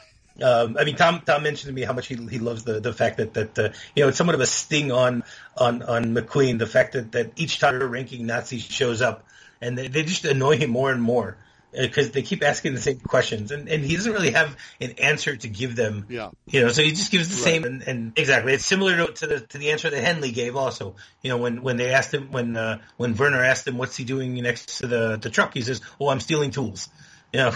Um, 0.42 0.76
I 0.78 0.84
mean, 0.84 0.96
Tom 0.96 1.22
Tom 1.24 1.42
mentioned 1.42 1.68
to 1.68 1.72
me 1.74 1.82
how 1.82 1.92
much 1.92 2.08
he 2.08 2.16
he 2.16 2.38
loves 2.38 2.64
the 2.64 2.80
the 2.80 2.92
fact 2.92 3.18
that 3.18 3.34
that 3.34 3.58
uh, 3.58 3.68
you 3.94 4.02
know 4.02 4.08
it's 4.08 4.18
somewhat 4.18 4.34
of 4.34 4.40
a 4.40 4.46
sting 4.46 4.90
on 4.90 5.22
on 5.56 5.82
on 5.82 6.14
McQueen 6.14 6.58
the 6.58 6.66
fact 6.66 6.94
that 6.94 7.12
that 7.12 7.32
each 7.36 7.60
time 7.60 7.80
a 7.80 7.86
ranking 7.86 8.26
Nazi 8.26 8.58
shows 8.58 9.00
up 9.00 9.24
and 9.60 9.78
they, 9.78 9.88
they 9.88 10.02
just 10.02 10.24
annoy 10.24 10.56
him 10.56 10.70
more 10.70 10.90
and 10.90 11.00
more. 11.00 11.36
because 11.72 12.12
they 12.12 12.22
keep 12.22 12.44
asking 12.44 12.72
the 12.74 12.80
same 12.80 13.00
questions, 13.00 13.50
and, 13.50 13.68
and 13.68 13.84
he 13.84 13.96
doesn't 13.96 14.12
really 14.12 14.30
have 14.30 14.56
an 14.80 14.92
answer 14.92 15.36
to 15.36 15.48
give 15.48 15.74
them. 15.74 16.06
Yeah. 16.08 16.30
You 16.46 16.60
know, 16.62 16.68
so 16.68 16.82
he 16.82 16.90
just 16.90 17.10
gives 17.10 17.28
the 17.28 17.34
Right. 17.34 17.44
same, 17.44 17.64
and, 17.64 17.82
and 17.82 18.12
exactly, 18.16 18.52
it's 18.52 18.64
similar 18.64 18.96
to, 19.06 19.12
to 19.12 19.26
the 19.26 19.40
to 19.40 19.58
the 19.58 19.70
answer 19.72 19.90
that 19.90 20.04
Hendley 20.04 20.32
gave. 20.32 20.54
Also, 20.54 20.94
you 21.22 21.30
know, 21.30 21.36
when 21.36 21.62
when 21.62 21.76
they 21.76 21.92
asked 21.92 22.14
him 22.14 22.30
when 22.30 22.56
uh, 22.56 22.78
when 22.96 23.16
Werner 23.16 23.42
asked 23.42 23.66
him 23.66 23.76
what's 23.76 23.96
he 23.96 24.04
doing 24.04 24.34
next 24.34 24.78
to 24.78 24.86
the 24.86 25.16
the 25.16 25.30
truck, 25.30 25.52
he 25.54 25.62
says, 25.62 25.80
"Oh, 26.00 26.08
I'm 26.10 26.20
stealing 26.20 26.52
tools." 26.52 26.88
You 27.32 27.40
know, 27.40 27.52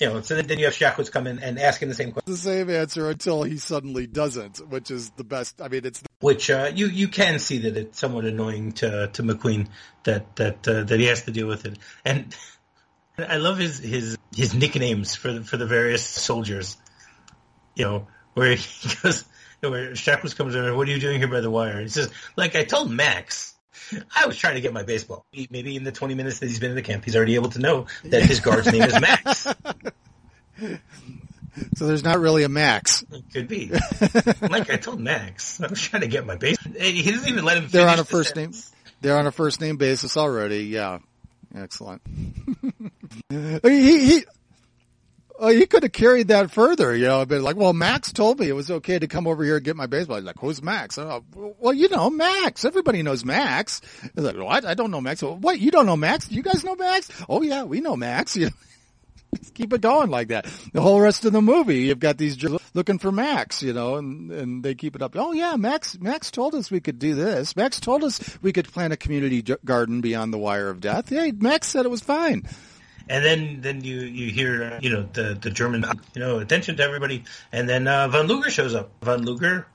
you 0.00 0.08
know. 0.08 0.20
So 0.22 0.40
then, 0.40 0.58
you 0.58 0.64
have 0.64 0.74
Shackwitz 0.74 1.12
come 1.12 1.26
in 1.26 1.38
and 1.38 1.58
asking 1.58 1.88
the 1.88 1.94
same 1.94 2.12
question, 2.12 2.32
The 2.32 2.38
same 2.38 2.70
answer 2.70 3.08
until 3.08 3.42
he 3.42 3.58
suddenly 3.58 4.06
doesn't, 4.06 4.58
which 4.68 4.90
is 4.90 5.10
the 5.10 5.24
best. 5.24 5.60
I 5.60 5.68
mean, 5.68 5.84
it's 5.84 6.02
which 6.20 6.50
uh, 6.50 6.72
you 6.74 6.86
you 6.86 7.08
can 7.08 7.38
see 7.38 7.58
that 7.58 7.76
it's 7.76 7.98
somewhat 7.98 8.24
annoying 8.24 8.72
to 8.72 9.08
to 9.08 9.22
McQueen 9.22 9.68
that 10.04 10.34
that 10.36 10.66
uh, 10.66 10.84
that 10.84 10.98
he 10.98 11.06
has 11.06 11.22
to 11.22 11.30
deal 11.30 11.46
with 11.46 11.66
it, 11.66 11.78
and 12.04 12.34
I 13.18 13.36
love 13.36 13.58
his 13.58 13.78
his 13.78 14.16
his 14.34 14.54
nicknames 14.54 15.14
for 15.14 15.32
the, 15.32 15.44
for 15.44 15.56
the 15.56 15.66
various 15.66 16.04
soldiers. 16.04 16.76
You 17.76 17.84
know, 17.84 18.06
where 18.34 18.56
he 18.56 18.88
goes, 19.02 19.24
where 19.60 19.92
Shackless 19.92 20.36
comes 20.36 20.56
over, 20.56 20.74
what 20.74 20.88
are 20.88 20.90
you 20.90 21.00
doing 21.00 21.18
here 21.18 21.28
by 21.28 21.40
the 21.40 21.50
wire? 21.50 21.80
He 21.80 21.88
says, 21.88 22.10
like 22.36 22.56
I 22.56 22.64
told 22.64 22.90
Max, 22.90 23.54
I 24.14 24.26
was 24.26 24.36
trying 24.36 24.54
to 24.54 24.60
get 24.60 24.72
my 24.72 24.82
baseball. 24.82 25.24
Maybe 25.32 25.76
in 25.76 25.84
the 25.84 25.92
20 25.92 26.14
minutes 26.14 26.38
that 26.40 26.46
he's 26.46 26.58
been 26.58 26.70
in 26.70 26.76
the 26.76 26.82
camp, 26.82 27.04
he's 27.04 27.16
already 27.16 27.34
able 27.34 27.50
to 27.50 27.58
know 27.58 27.86
that 28.04 28.22
his 28.22 28.40
guard's 28.40 28.70
name 28.70 28.82
is 28.82 29.00
Max. 29.00 29.46
so 31.74 31.86
there's 31.86 32.04
not 32.04 32.18
really 32.18 32.42
a 32.44 32.48
max. 32.48 33.04
It 33.10 33.24
could 33.32 33.48
be. 33.48 33.70
like 34.42 34.70
I 34.70 34.76
told 34.76 35.00
Max, 35.00 35.60
I 35.60 35.66
was 35.66 35.80
trying 35.80 36.02
to 36.02 36.08
get 36.08 36.26
my 36.26 36.36
baseball. 36.36 36.72
He 36.72 37.10
doesn't 37.10 37.28
even 37.28 37.44
let 37.44 37.58
him 37.58 37.68
They're 37.68 37.88
on 37.88 37.98
a 37.98 38.04
first 38.04 38.36
name. 38.36 38.52
They're 39.00 39.18
on 39.18 39.26
a 39.26 39.32
first 39.32 39.60
name 39.60 39.76
basis 39.76 40.16
already. 40.16 40.64
Yeah, 40.64 40.98
excellent. 41.54 42.02
he 43.30 43.60
he. 43.62 44.24
Oh, 45.42 45.48
he 45.48 45.64
could 45.64 45.84
have 45.84 45.92
carried 45.92 46.28
that 46.28 46.50
further, 46.50 46.94
you 46.94 47.06
know, 47.06 47.24
been 47.24 47.42
like, 47.42 47.56
well, 47.56 47.72
Max 47.72 48.12
told 48.12 48.38
me 48.38 48.46
it 48.46 48.52
was 48.52 48.70
okay 48.70 48.98
to 48.98 49.06
come 49.06 49.26
over 49.26 49.42
here 49.42 49.56
and 49.56 49.64
get 49.64 49.74
my 49.74 49.86
baseball. 49.86 50.16
He's 50.16 50.26
like, 50.26 50.38
who's 50.38 50.62
Max? 50.62 50.98
Oh, 50.98 51.24
well, 51.34 51.72
you 51.72 51.88
know, 51.88 52.10
Max. 52.10 52.66
Everybody 52.66 53.02
knows 53.02 53.24
Max. 53.24 53.80
He's 54.02 54.22
like, 54.22 54.36
what? 54.36 54.66
I 54.66 54.74
don't 54.74 54.90
know 54.90 55.00
Max. 55.00 55.22
What? 55.22 55.58
You 55.58 55.70
don't 55.70 55.86
know 55.86 55.96
Max? 55.96 56.30
You 56.30 56.42
guys 56.42 56.62
know 56.62 56.76
Max? 56.76 57.08
Oh 57.26 57.40
yeah, 57.40 57.64
we 57.64 57.80
know 57.80 57.96
Max. 57.96 58.36
You 59.32 59.38
keep 59.54 59.72
it 59.72 59.80
going 59.80 60.10
like 60.10 60.28
that. 60.28 60.46
The 60.72 60.80
whole 60.80 61.00
rest 61.00 61.24
of 61.24 61.32
the 61.32 61.40
movie, 61.40 61.82
you've 61.82 62.00
got 62.00 62.18
these 62.18 62.36
looking 62.74 62.98
for 62.98 63.12
Max, 63.12 63.62
you 63.62 63.72
know, 63.72 63.94
and, 63.94 64.30
and 64.32 64.62
they 64.62 64.74
keep 64.74 64.96
it 64.96 65.02
up. 65.02 65.14
Oh 65.16 65.32
yeah, 65.32 65.54
Max, 65.54 65.98
Max 66.00 66.32
told 66.32 66.54
us 66.56 66.68
we 66.68 66.80
could 66.80 66.98
do 66.98 67.14
this. 67.14 67.54
Max 67.54 67.78
told 67.78 68.02
us 68.02 68.20
we 68.42 68.52
could 68.52 68.70
plant 68.72 68.92
a 68.92 68.96
community 68.96 69.42
garden 69.64 70.00
beyond 70.00 70.32
the 70.32 70.38
wire 70.38 70.68
of 70.68 70.80
death. 70.80 71.10
Hey, 71.10 71.30
Max 71.30 71.68
said 71.68 71.86
it 71.86 71.90
was 71.90 72.00
fine. 72.00 72.44
And 73.10 73.24
then, 73.24 73.60
then 73.60 73.82
you, 73.82 74.02
you 74.02 74.30
hear, 74.30 74.78
you 74.80 74.90
know, 74.90 75.02
the, 75.12 75.34
the 75.34 75.50
German, 75.50 75.84
you 76.14 76.20
know, 76.20 76.38
attention 76.38 76.76
to 76.76 76.84
everybody. 76.84 77.24
And 77.50 77.68
then, 77.68 77.88
uh, 77.88 78.06
Von 78.06 78.28
Luger 78.28 78.50
shows 78.50 78.72
up. 78.72 78.92
Von 79.02 79.24
Luger, 79.24 79.66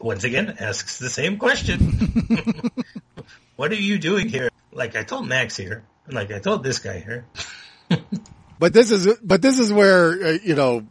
once 0.00 0.22
again, 0.22 0.56
asks 0.60 0.98
the 0.98 1.10
same 1.10 1.38
question. 1.38 2.70
what 3.56 3.72
are 3.72 3.82
you 3.90 3.98
doing 3.98 4.28
here? 4.28 4.48
Like 4.72 4.94
I 4.94 5.02
told 5.02 5.26
Max 5.26 5.56
here. 5.56 5.82
Like 6.06 6.30
I 6.30 6.38
told 6.38 6.62
this 6.62 6.78
guy 6.78 7.00
here. 7.00 7.26
But 8.62 8.72
this 8.72 8.92
is, 8.92 9.18
but 9.24 9.42
this 9.42 9.58
is 9.58 9.72
where, 9.72 10.12
uh, 10.12 10.38
you 10.40 10.54
know, 10.54 10.86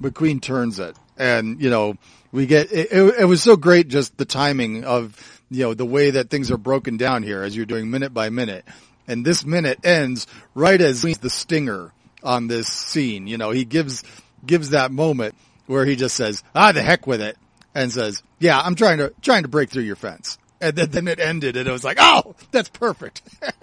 McQueen 0.00 0.40
turns 0.40 0.78
it. 0.78 0.96
And, 1.18 1.60
you 1.60 1.68
know, 1.68 1.98
we 2.32 2.46
get, 2.46 2.72
it, 2.72 2.90
it, 2.90 3.14
it 3.20 3.24
was 3.26 3.42
so 3.42 3.56
great 3.56 3.88
just 3.88 4.16
the 4.16 4.24
timing 4.24 4.84
of, 4.84 5.42
you 5.50 5.64
know, 5.64 5.74
the 5.74 5.84
way 5.84 6.12
that 6.12 6.30
things 6.30 6.50
are 6.50 6.56
broken 6.56 6.96
down 6.96 7.22
here 7.22 7.42
as 7.42 7.54
you're 7.54 7.66
doing 7.66 7.90
minute 7.90 8.14
by 8.14 8.30
minute. 8.30 8.64
And 9.10 9.24
this 9.24 9.44
minute 9.44 9.84
ends 9.84 10.26
right 10.54 10.80
as 10.80 11.02
the 11.02 11.30
stinger 11.30 11.92
on 12.22 12.46
this 12.46 12.68
scene. 12.68 13.26
You 13.26 13.38
know, 13.38 13.50
he 13.50 13.64
gives, 13.64 14.04
gives 14.46 14.70
that 14.70 14.92
moment 14.92 15.34
where 15.66 15.84
he 15.84 15.96
just 15.96 16.16
says, 16.16 16.42
ah, 16.54 16.72
the 16.72 16.82
heck 16.82 17.06
with 17.06 17.20
it. 17.20 17.36
And 17.74 17.92
says, 17.92 18.22
yeah, 18.38 18.60
I'm 18.60 18.74
trying 18.74 18.98
to, 18.98 19.12
trying 19.20 19.42
to 19.42 19.48
break 19.48 19.70
through 19.70 19.84
your 19.84 19.96
fence. 19.96 20.38
And 20.60 20.76
then, 20.76 20.90
then 20.90 21.08
it 21.08 21.20
ended 21.20 21.56
and 21.56 21.68
it 21.68 21.72
was 21.72 21.84
like, 21.84 21.98
oh, 22.00 22.34
that's 22.50 22.68
perfect. 22.68 23.22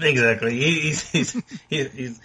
Exactly. 0.00 0.56
He, 0.56 0.80
he's, 0.80 1.10
he's, 1.10 1.42
he, 1.68 1.84
he's, 1.84 2.20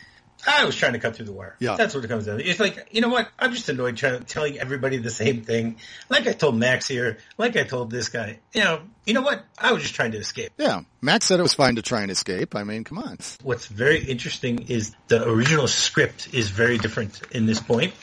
I 0.47 0.65
was 0.65 0.75
trying 0.75 0.93
to 0.93 0.99
cut 0.99 1.15
through 1.15 1.25
the 1.25 1.31
wire. 1.33 1.55
Yeah. 1.59 1.75
That's 1.75 1.93
what 1.95 2.03
it 2.03 2.07
comes 2.07 2.25
down 2.25 2.37
to. 2.37 2.43
It's 2.43 2.59
like, 2.59 2.89
you 2.91 3.01
know 3.01 3.09
what? 3.09 3.29
I'm 3.39 3.53
just 3.53 3.69
annoyed 3.69 3.97
trying, 3.97 4.23
telling 4.23 4.59
everybody 4.59 4.97
the 4.97 5.09
same 5.09 5.41
thing. 5.41 5.77
Like 6.09 6.27
I 6.27 6.33
told 6.33 6.55
Max 6.55 6.87
here, 6.87 7.17
like 7.37 7.55
I 7.55 7.63
told 7.63 7.91
this 7.91 8.09
guy. 8.09 8.39
You 8.53 8.63
know, 8.63 8.81
you 9.05 9.13
know 9.13 9.21
what? 9.21 9.43
I 9.57 9.71
was 9.71 9.81
just 9.83 9.95
trying 9.95 10.11
to 10.11 10.17
escape. 10.17 10.51
yeah. 10.57 10.81
Max 11.01 11.25
said 11.25 11.39
it 11.39 11.43
was 11.43 11.53
fine 11.53 11.75
to 11.75 11.81
try 11.81 12.01
and 12.01 12.11
escape. 12.11 12.55
I 12.55 12.63
mean, 12.63 12.83
come 12.83 12.97
on. 12.97 13.17
What's 13.41 13.67
very 13.67 14.03
interesting 14.03 14.67
is 14.69 14.95
the 15.07 15.27
original 15.27 15.67
script 15.67 16.33
is 16.33 16.49
very 16.49 16.77
different 16.77 17.21
in 17.31 17.45
this 17.45 17.59
point. 17.59 17.93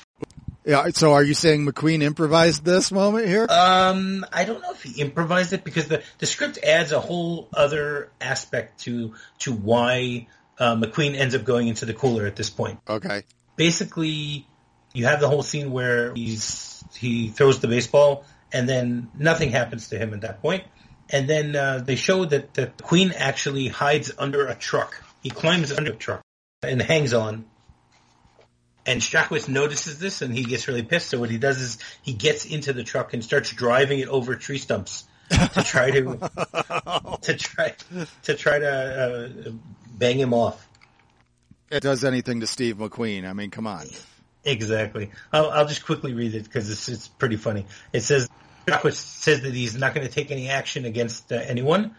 Yeah. 0.65 0.89
So 0.91 1.15
are 1.15 1.23
you 1.23 1.33
saying 1.35 1.67
McQueen 1.67 2.03
improvised 2.03 2.65
this 2.65 2.93
moment 2.93 3.27
here? 3.27 3.47
Um, 3.49 4.27
I 4.31 4.45
don't 4.45 4.61
know 4.61 4.73
if 4.73 4.83
he 4.83 5.01
improvised 5.01 5.55
it 5.55 5.65
because 5.65 5.89
the, 5.89 6.03
the 6.19 6.27
script 6.27 6.59
adds 6.63 6.93
a 6.93 7.01
whole 7.01 7.49
other 7.55 8.11
aspect 8.21 8.81
to 8.81 9.15
to 9.41 9.53
why 9.53 10.27
uh, 10.61 10.77
McQueen 10.77 11.17
ends 11.17 11.35
up 11.35 11.45
going 11.45 11.67
into 11.67 11.87
the 11.87 11.95
cooler 11.95 12.27
at 12.27 12.37
this 12.37 12.51
point. 12.51 12.79
Okay. 12.89 13.25
Basically, 13.57 14.47
you 14.93 15.07
have 15.07 15.21
the 15.21 15.29
whole 15.29 15.43
scene 15.43 15.73
where 15.73 16.15
he's 16.15 16.85
he 16.95 17.29
throws 17.29 17.61
the 17.61 17.69
baseball 17.69 18.25
and 18.53 18.69
then 18.69 19.11
nothing 19.19 19.51
happens 19.51 19.89
to 19.89 19.99
him 19.99 20.13
at 20.13 20.21
that 20.21 20.43
point. 20.43 20.65
And 21.09 21.29
then 21.29 21.57
uh, 21.57 21.79
they 21.85 21.97
show 21.97 22.25
that 22.25 22.55
the 22.55 22.67
Queen 22.83 23.13
actually 23.17 23.69
hides 23.69 24.13
under 24.19 24.47
a 24.47 24.55
truck. 24.55 25.03
He 25.23 25.31
climbs 25.31 25.73
under 25.73 25.93
a 25.93 25.97
truck 25.97 26.23
and 26.63 26.81
hangs 26.81 27.15
on. 27.15 27.47
And 28.87 29.01
Strachwitz 29.01 29.49
notices 29.49 29.99
this 29.99 30.23
and 30.23 30.35
he 30.35 30.45
gets 30.45 30.69
really 30.69 30.83
pissed. 30.83 31.11
So 31.11 31.19
what 31.19 31.31
he 31.31 31.39
does 31.39 31.61
is 31.61 31.79
he 32.03 32.13
gets 32.13 32.45
into 32.45 32.73
the 32.73 32.85
truck 32.85 33.13
and 33.13 33.25
starts 33.25 33.51
driving 33.51 33.99
it 33.99 34.09
over 34.09 34.37
tree 34.37 34.59
stumps 34.59 35.05
to 35.31 35.63
try 35.65 35.91
to 35.91 36.31
to 37.23 37.37
try 37.37 37.75
to 38.23 38.35
try 38.35 38.59
to 38.59 38.71
uh, 39.47 39.51
bang 40.01 40.19
him 40.19 40.35
off. 40.35 40.67
It 41.71 41.85
does 41.85 42.03
anything 42.03 42.41
to 42.41 42.49
Steve 42.49 42.79
McQueen. 42.79 43.29
I 43.29 43.33
mean, 43.33 43.51
come 43.51 43.69
on. 43.69 43.87
Exactly. 44.45 45.13
I'll, 45.33 45.51
I'll 45.51 45.69
just 45.69 45.85
quickly 45.85 46.15
read 46.15 46.35
it 46.35 46.45
because 46.45 46.69
it's, 46.69 46.89
it's 46.89 47.07
pretty 47.07 47.37
funny. 47.37 47.67
It 47.93 48.01
says, 48.01 48.29
Jacquet 48.67 48.95
says 48.95 49.43
that 49.43 49.55
he's 49.55 49.77
not 49.77 49.95
going 49.95 50.07
to 50.07 50.13
take 50.13 50.33
any 50.33 50.49
action 50.49 50.85
against 50.85 51.31
uh, 51.31 51.37
anyone. 51.37 51.95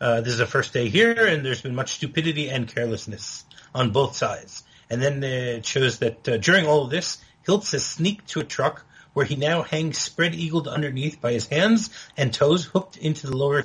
Uh, 0.00 0.20
this 0.20 0.34
is 0.34 0.38
the 0.38 0.46
first 0.46 0.72
day 0.72 0.88
here, 0.88 1.26
and 1.26 1.44
there's 1.44 1.62
been 1.62 1.74
much 1.74 1.94
stupidity 1.94 2.48
and 2.48 2.72
carelessness 2.72 3.44
on 3.74 3.90
both 3.90 4.14
sides. 4.14 4.62
And 4.88 5.02
then 5.02 5.24
it 5.24 5.66
shows 5.66 5.98
that 5.98 6.28
uh, 6.28 6.36
during 6.36 6.66
all 6.66 6.84
of 6.84 6.90
this, 6.90 7.18
Hilts 7.46 7.72
has 7.72 7.84
sneaked 7.84 8.28
to 8.28 8.40
a 8.40 8.44
truck 8.44 8.84
where 9.14 9.26
he 9.26 9.34
now 9.34 9.62
hangs 9.62 9.98
spread-eagled 9.98 10.68
underneath 10.68 11.20
by 11.20 11.32
his 11.32 11.48
hands 11.48 11.90
and 12.16 12.32
toes 12.32 12.64
hooked 12.66 12.96
into 12.96 13.26
the 13.26 13.36
lower. 13.36 13.64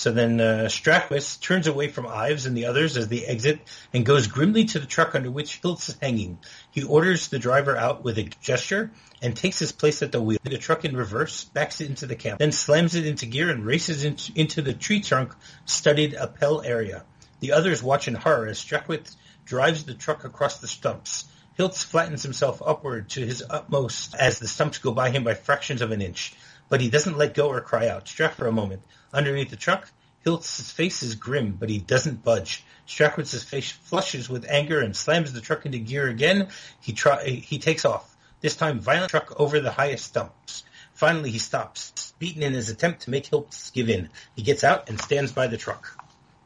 So 0.00 0.12
then 0.12 0.40
uh, 0.40 0.68
Strachwitz 0.70 1.38
turns 1.38 1.66
away 1.66 1.88
from 1.88 2.06
Ives 2.06 2.46
and 2.46 2.56
the 2.56 2.64
others 2.64 2.96
as 2.96 3.08
they 3.08 3.22
exit 3.22 3.60
and 3.92 4.02
goes 4.02 4.28
grimly 4.28 4.64
to 4.64 4.78
the 4.78 4.86
truck 4.86 5.14
under 5.14 5.30
which 5.30 5.60
Hilts 5.60 5.90
is 5.90 5.98
hanging. 6.00 6.38
He 6.70 6.84
orders 6.84 7.28
the 7.28 7.38
driver 7.38 7.76
out 7.76 8.02
with 8.02 8.16
a 8.16 8.22
gesture 8.22 8.92
and 9.20 9.36
takes 9.36 9.58
his 9.58 9.72
place 9.72 10.00
at 10.00 10.10
the 10.10 10.22
wheel. 10.22 10.38
The 10.42 10.56
truck 10.56 10.86
in 10.86 10.96
reverse 10.96 11.44
backs 11.44 11.82
it 11.82 11.90
into 11.90 12.06
the 12.06 12.16
camp, 12.16 12.38
then 12.38 12.50
slams 12.50 12.94
it 12.94 13.06
into 13.06 13.26
gear 13.26 13.50
and 13.50 13.62
races 13.62 14.06
into, 14.06 14.32
into 14.34 14.62
the 14.62 14.72
tree 14.72 15.02
trunk 15.02 15.34
studded 15.66 16.14
Appel 16.14 16.62
area. 16.62 17.04
The 17.40 17.52
others 17.52 17.82
watch 17.82 18.08
in 18.08 18.14
horror 18.14 18.46
as 18.46 18.58
Strachwitz 18.58 19.16
drives 19.44 19.84
the 19.84 19.92
truck 19.92 20.24
across 20.24 20.60
the 20.60 20.66
stumps. 20.66 21.26
Hilts 21.58 21.84
flattens 21.84 22.22
himself 22.22 22.62
upward 22.64 23.10
to 23.10 23.26
his 23.26 23.44
utmost 23.50 24.14
as 24.14 24.38
the 24.38 24.48
stumps 24.48 24.78
go 24.78 24.92
by 24.92 25.10
him 25.10 25.24
by 25.24 25.34
fractions 25.34 25.82
of 25.82 25.90
an 25.90 26.00
inch. 26.00 26.32
But 26.70 26.80
he 26.80 26.88
doesn't 26.88 27.18
let 27.18 27.34
go 27.34 27.48
or 27.48 27.60
cry 27.60 27.88
out. 27.88 28.06
Strack 28.06 28.32
for 28.32 28.46
a 28.46 28.52
moment. 28.52 28.82
Underneath 29.12 29.50
the 29.50 29.56
truck, 29.56 29.90
Hilts's 30.24 30.70
face 30.70 31.02
is 31.02 31.16
grim, 31.16 31.56
but 31.58 31.68
he 31.68 31.78
doesn't 31.78 32.24
budge. 32.24 32.64
Strachwitz's 32.86 33.44
face 33.44 33.70
flushes 33.70 34.30
with 34.30 34.46
anger 34.48 34.80
and 34.80 34.96
slams 34.96 35.32
the 35.32 35.40
truck 35.40 35.66
into 35.66 35.78
gear 35.78 36.08
again. 36.08 36.48
He 36.80 36.92
try, 36.92 37.24
he 37.24 37.58
takes 37.58 37.84
off. 37.84 38.16
This 38.40 38.56
time, 38.56 38.80
violent 38.80 39.10
truck 39.10 39.38
over 39.38 39.60
the 39.60 39.70
highest 39.70 40.06
stumps. 40.06 40.64
Finally, 40.94 41.30
he 41.30 41.38
stops, 41.38 42.14
beaten 42.18 42.42
in 42.42 42.52
his 42.52 42.68
attempt 42.68 43.02
to 43.02 43.10
make 43.10 43.24
Hiltz 43.24 43.72
give 43.72 43.90
in. 43.90 44.08
He 44.36 44.42
gets 44.42 44.64
out 44.64 44.88
and 44.88 45.00
stands 45.00 45.32
by 45.32 45.48
the 45.48 45.56
truck. 45.56 45.96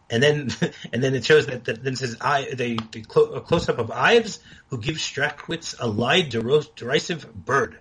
And 0.08 0.22
then, 0.22 0.50
and 0.92 1.02
then 1.02 1.14
it 1.14 1.24
shows 1.24 1.46
that, 1.46 1.64
that 1.64 1.82
then 1.82 1.96
says 1.96 2.16
I, 2.20 2.48
they, 2.54 2.76
they 2.92 3.02
clo- 3.02 3.34
a 3.34 3.40
close 3.40 3.68
up 3.68 3.78
of 3.78 3.90
Ives, 3.90 4.40
who 4.68 4.78
gives 4.78 5.02
Strachwitz 5.02 5.74
a 5.78 5.86
lied 5.86 6.30
derisive 6.30 7.34
bird, 7.34 7.78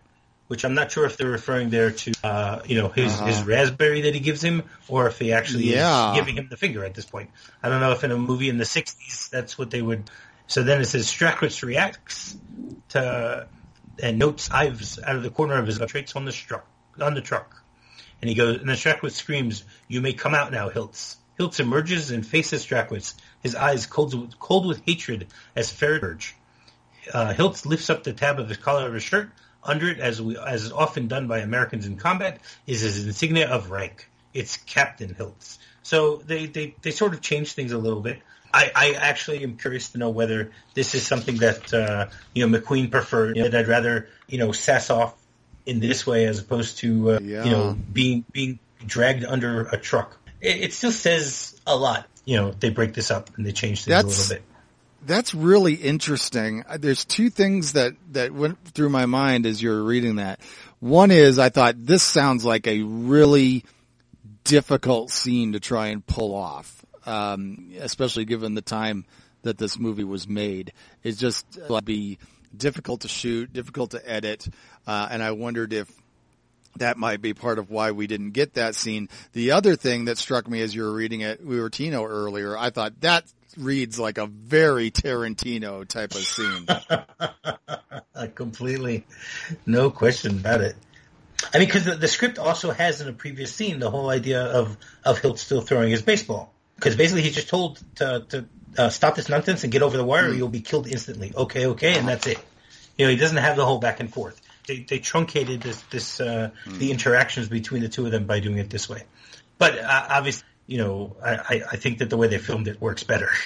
which 0.48 0.66
I'm 0.66 0.74
not 0.74 0.92
sure 0.92 1.06
if 1.06 1.18
they're 1.18 1.30
referring 1.30 1.70
there 1.70 1.92
to, 1.92 2.14
uh, 2.24 2.62
you 2.66 2.76
know, 2.76 2.90
his, 2.90 3.14
Uh-huh. 3.14 3.26
his 3.26 3.44
raspberry 3.44 4.02
that 4.02 4.14
he 4.14 4.20
gives 4.20 4.44
him, 4.44 4.64
or 4.88 5.08
if 5.08 5.20
he 5.20 5.34
actually 5.34 5.72
Yeah. 5.74 6.10
is 6.10 6.16
giving 6.16 6.36
him 6.36 6.48
the 6.50 6.58
finger 6.58 6.84
at 6.84 6.94
this 6.94 7.06
point. 7.06 7.32
I 7.62 7.70
don't 7.70 7.80
know 7.80 7.92
if 7.92 8.04
in 8.04 8.12
a 8.12 8.18
movie 8.18 8.50
in 8.50 8.58
the 8.58 8.66
60s 8.66 9.30
that's 9.30 9.58
what 9.58 9.70
they 9.72 9.82
would. 9.82 10.10
So 10.48 10.64
then 10.64 10.82
it 10.82 10.86
says 10.86 11.08
Strachwitz 11.08 11.64
reacts 11.64 12.36
to 12.90 13.48
and 14.02 14.18
notes 14.20 14.50
Ives 14.52 15.00
out 15.02 15.16
of 15.16 15.24
the 15.24 15.30
corner 15.30 15.58
of 15.58 15.68
his 15.68 15.80
eye, 15.80 15.86
traits 15.86 16.16
on 16.16 16.26
the 16.26 16.32
truck 16.32 16.68
on 17.00 17.14
the 17.14 17.22
truck, 17.22 17.64
and 18.22 18.30
he 18.30 18.36
goes 18.36 18.58
and 18.58 18.68
then 18.68 18.76
Strachwitz 18.76 19.12
screams, 19.14 19.64
"You 19.88 20.02
may 20.02 20.14
come 20.14 20.36
out 20.36 20.52
now, 20.52 20.70
Hilts." 20.70 21.18
Hilts 21.40 21.60
emerges 21.60 22.12
and 22.12 22.26
faces 22.26 22.66
Strachwitz, 22.66 23.16
his 23.42 23.56
eyes 23.56 23.86
cold 23.88 24.14
with, 24.14 24.38
cold 24.40 24.66
with 24.68 24.84
hatred 24.86 25.28
as 25.56 25.72
Fairburge. 25.72 26.34
Uh, 27.12 27.34
Hilts 27.34 27.66
lifts 27.66 27.90
up 27.90 28.04
the 28.04 28.14
tab 28.14 28.40
of 28.40 28.50
the 28.50 28.56
collar 28.56 28.88
of 28.88 28.94
his 28.94 29.04
shirt. 29.04 29.32
Under 29.66 29.90
it, 29.90 30.00
as 30.00 30.22
we, 30.22 30.38
as 30.38 30.66
is 30.66 30.72
often 30.72 31.08
done 31.08 31.28
by 31.28 31.40
Americans 31.40 31.86
in 31.86 31.98
combat, 31.98 32.40
is 32.68 32.82
his 32.82 33.06
insignia 33.06 33.50
of 33.50 33.72
rank. 33.72 34.10
It's 34.34 34.58
Captain 34.58 35.14
Hilts. 35.14 35.58
So 35.84 36.18
they, 36.18 36.48
they, 36.48 36.76
they 36.82 36.92
sort 36.92 37.14
of 37.14 37.22
change 37.22 37.54
things 37.54 37.72
a 37.72 37.78
little 37.78 38.02
bit. 38.02 38.20
I, 38.54 38.72
I 38.76 38.92
actually 38.94 39.44
am 39.44 39.58
curious 39.58 39.90
to 39.90 39.98
know 39.98 40.12
whether 40.12 40.52
this 40.76 40.94
is 40.94 41.06
something 41.08 41.38
that 41.38 41.74
uh, 41.74 42.08
you 42.36 42.48
know 42.48 42.60
McQueen 42.60 42.92
preferred. 42.92 43.36
You 43.36 43.44
know, 43.44 43.50
that 43.50 43.62
I'd 43.62 43.68
rather 43.68 44.08
you 44.28 44.38
know 44.38 44.52
sass 44.52 44.90
off 44.92 45.16
in 45.66 45.80
this 45.80 46.06
way 46.06 46.26
as 46.26 46.40
opposed 46.40 46.78
to 46.80 47.14
uh, 47.14 47.20
Yeah. 47.22 47.44
you 47.46 47.52
know 47.52 47.78
being 47.92 48.26
being 48.32 48.60
dragged 48.86 49.24
under 49.26 49.62
a 49.64 49.78
truck. 49.78 50.18
It, 50.40 50.58
it 50.66 50.74
still 50.74 50.92
says 50.92 51.60
a 51.66 51.76
lot. 51.76 52.06
You 52.26 52.38
know, 52.38 52.52
they 52.52 52.70
break 52.70 52.94
this 52.94 53.10
up 53.12 53.36
and 53.38 53.46
they 53.46 53.52
change 53.54 53.86
things 53.86 53.88
That's- 53.96 54.30
a 54.30 54.34
little 54.34 54.36
bit. 54.36 54.53
That's 55.06 55.34
really 55.34 55.74
interesting. 55.74 56.64
Uh, 56.68 56.78
There's 56.78 57.06
two 57.06 57.30
things 57.30 57.74
that, 57.74 57.94
that 58.12 58.32
went 58.32 58.64
through 58.70 58.90
my 58.90 59.06
mind 59.06 59.46
as 59.46 59.62
you 59.62 59.70
were 59.70 59.84
reading 59.84 60.16
that. 60.18 60.40
One 60.80 61.12
is 61.12 61.40
I 61.40 61.50
thought 61.50 61.76
this 61.78 62.04
sounds 62.04 62.46
like 62.46 62.68
a 62.68 62.82
really 62.82 63.66
difficult 64.44 65.12
scene 65.12 65.54
to 65.54 65.60
try 65.60 65.88
and 65.88 66.06
pull 66.06 66.36
off, 66.36 66.86
um, 67.06 67.72
especially 67.80 68.26
given 68.26 68.54
the 68.56 68.62
time 68.62 69.06
that 69.44 69.58
this 69.58 69.78
movie 69.78 70.04
was 70.04 70.28
made. 70.28 70.74
It's 71.04 71.18
just 71.18 71.46
uh, 71.70 71.82
be 71.82 72.18
difficult 72.56 73.02
to 73.02 73.08
shoot, 73.08 73.52
difficult 73.52 73.92
to 73.92 74.10
edit, 74.10 74.48
uh, 74.88 75.08
and 75.12 75.22
I 75.24 75.32
wondered 75.32 75.74
if 75.74 75.92
that 76.78 76.98
might 76.98 77.22
be 77.22 77.34
part 77.34 77.60
of 77.60 77.70
why 77.70 77.92
we 77.92 78.08
didn't 78.08 78.32
get 78.32 78.56
that 78.56 78.76
scene. 78.76 79.10
The 79.34 79.52
other 79.52 79.76
thing 79.76 80.06
that 80.06 80.18
struck 80.18 80.48
me 80.48 80.62
as 80.62 80.74
you 80.74 80.84
were 80.84 80.94
reading 80.94 81.22
it, 81.22 81.46
we 81.46 81.60
were 81.60 81.70
Tino 81.70 82.04
earlier, 82.04 82.58
I 82.58 82.72
thought 82.72 83.00
that 83.02 83.26
reads 83.58 84.00
like 84.00 84.18
a 84.18 84.28
very 84.28 84.92
Tarantino 84.92 85.88
type 85.88 86.12
of 86.12 86.22
scene. 86.22 86.68
Completely, 88.36 89.06
no 89.66 89.92
question 89.92 90.40
about 90.40 90.62
it. 90.62 90.76
I 91.54 91.60
mean, 91.60 91.68
because 91.68 91.86
the, 91.86 91.96
the 91.96 92.08
script 92.08 92.40
also 92.40 92.72
has 92.72 93.02
in 93.02 93.08
a 93.08 93.14
previous 93.14 93.54
scene 93.54 93.80
the 93.80 93.90
whole 93.90 94.10
idea 94.10 94.42
of 94.42 94.78
of 95.04 95.20
Hilts 95.20 95.40
still 95.40 95.62
throwing 95.62 95.90
his 95.90 96.02
baseball. 96.02 96.54
Because 96.76 96.96
basically, 96.96 97.22
he's 97.22 97.36
just 97.36 97.50
told 97.50 97.82
to 97.96 98.26
to 98.30 98.46
uh, 98.78 98.90
stop 98.90 99.16
this 99.16 99.30
nonsense 99.30 99.64
and 99.64 99.72
get 99.72 99.82
over 99.82 99.98
the 99.98 100.04
wire, 100.04 100.30
or 100.30 100.34
you'll 100.34 100.48
be 100.48 100.62
killed 100.62 100.88
instantly. 100.88 101.34
Okay, 101.36 101.68
okay, 101.68 101.98
and 101.98 102.08
that's 102.08 102.28
it. 102.28 102.40
You 102.98 103.06
know, 103.06 103.12
he 103.12 103.18
doesn't 103.18 103.38
have 103.38 103.56
the 103.56 103.66
whole 103.66 103.80
back 103.80 104.00
and 104.00 104.12
forth. 104.12 104.42
They 104.68 104.80
they 104.80 105.00
truncated 105.00 105.62
this 105.62 105.82
this 105.84 106.20
uh, 106.20 106.52
the 106.68 106.92
interactions 106.92 107.50
between 107.50 107.82
the 107.82 107.90
two 107.90 108.06
of 108.06 108.12
them 108.12 108.26
by 108.26 108.40
doing 108.40 108.58
it 108.58 108.70
this 108.70 108.88
way. 108.88 109.04
But 109.58 109.78
uh, 109.78 110.08
obviously, 110.10 110.48
you 110.68 110.78
know, 110.78 111.16
I, 111.24 111.64
I 111.72 111.76
think 111.78 112.00
that 112.00 112.10
the 112.10 112.18
way 112.18 112.28
they 112.28 112.38
filmed 112.38 112.68
it 112.68 112.82
works 112.82 113.04
better. 113.04 113.30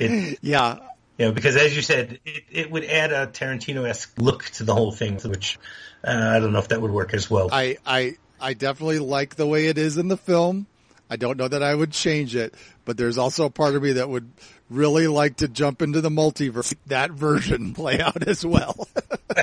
It, 0.00 0.38
yeah. 0.42 0.78
you 1.18 1.26
know, 1.26 1.32
because 1.32 1.56
as 1.56 1.74
you 1.74 1.82
said, 1.82 2.20
it, 2.24 2.44
it 2.52 2.70
would 2.70 2.84
add 2.84 3.10
a 3.10 3.26
Tarantino-esque 3.26 4.12
look 4.16 4.44
to 4.44 4.62
the 4.62 4.72
whole 4.72 4.92
thing, 4.92 5.18
which 5.24 5.58
uh, 6.04 6.12
I 6.12 6.38
don't 6.38 6.52
know 6.52 6.60
if 6.60 6.68
that 6.68 6.80
would 6.80 6.92
work 6.92 7.14
as 7.14 7.28
well. 7.28 7.48
I, 7.50 7.78
I, 7.84 8.14
I 8.40 8.54
definitely 8.54 9.00
like 9.00 9.34
the 9.34 9.44
way 9.44 9.66
it 9.66 9.76
is 9.76 9.96
in 9.96 10.06
the 10.06 10.16
film. 10.16 10.68
I 11.10 11.16
don't 11.16 11.36
know 11.36 11.48
that 11.48 11.62
I 11.62 11.74
would 11.74 11.90
change 11.90 12.36
it, 12.36 12.54
but 12.84 12.96
there's 12.96 13.18
also 13.18 13.46
a 13.46 13.50
part 13.50 13.74
of 13.74 13.82
me 13.82 13.94
that 13.94 14.08
would 14.08 14.30
really 14.70 15.06
like 15.08 15.38
to 15.38 15.48
jump 15.48 15.82
into 15.82 16.00
the 16.00 16.10
multiverse, 16.10 16.74
that 16.86 17.10
version 17.10 17.74
play 17.74 18.00
out 18.00 18.28
as 18.28 18.44
well. 18.44 18.88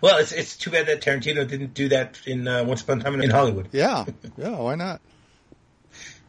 well, 0.00 0.18
it's 0.18 0.32
it's 0.32 0.56
too 0.56 0.70
bad 0.70 0.86
that 0.86 1.00
Tarantino 1.00 1.48
didn't 1.48 1.74
do 1.74 1.88
that 1.88 2.20
in 2.26 2.46
uh, 2.46 2.64
Once 2.64 2.82
Upon 2.82 3.00
a 3.00 3.04
Time 3.04 3.20
in 3.20 3.30
Hollywood. 3.30 3.68
yeah. 3.72 4.04
Yeah. 4.36 4.58
Why 4.58 4.74
not? 4.74 5.00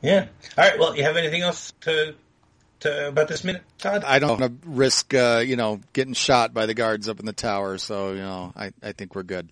Yeah. 0.02 0.28
All 0.58 0.64
right. 0.64 0.80
Well, 0.80 0.96
you 0.96 1.04
have 1.04 1.18
anything 1.18 1.42
else 1.42 1.74
to, 1.82 2.16
to 2.82 3.10
about 3.10 3.28
this 3.28 3.44
minute, 3.44 3.64
Todd? 3.78 4.04
I 4.06 4.20
don't 4.20 4.40
want 4.40 4.62
to 4.62 4.70
risk, 4.70 5.14
uh, 5.14 5.44
you 5.46 5.56
know, 5.56 5.82
getting 5.94 6.14
shot 6.14 6.54
by 6.54 6.66
the 6.66 6.74
guards 6.74 7.10
up 7.10 7.20
in 7.20 7.26
the 7.26 7.34
tower. 7.34 7.78
So, 7.78 8.14
you 8.14 8.20
know, 8.20 8.54
I, 8.56 8.72
I 8.82 8.94
think 8.94 9.16
we're 9.16 9.24
good. 9.24 9.50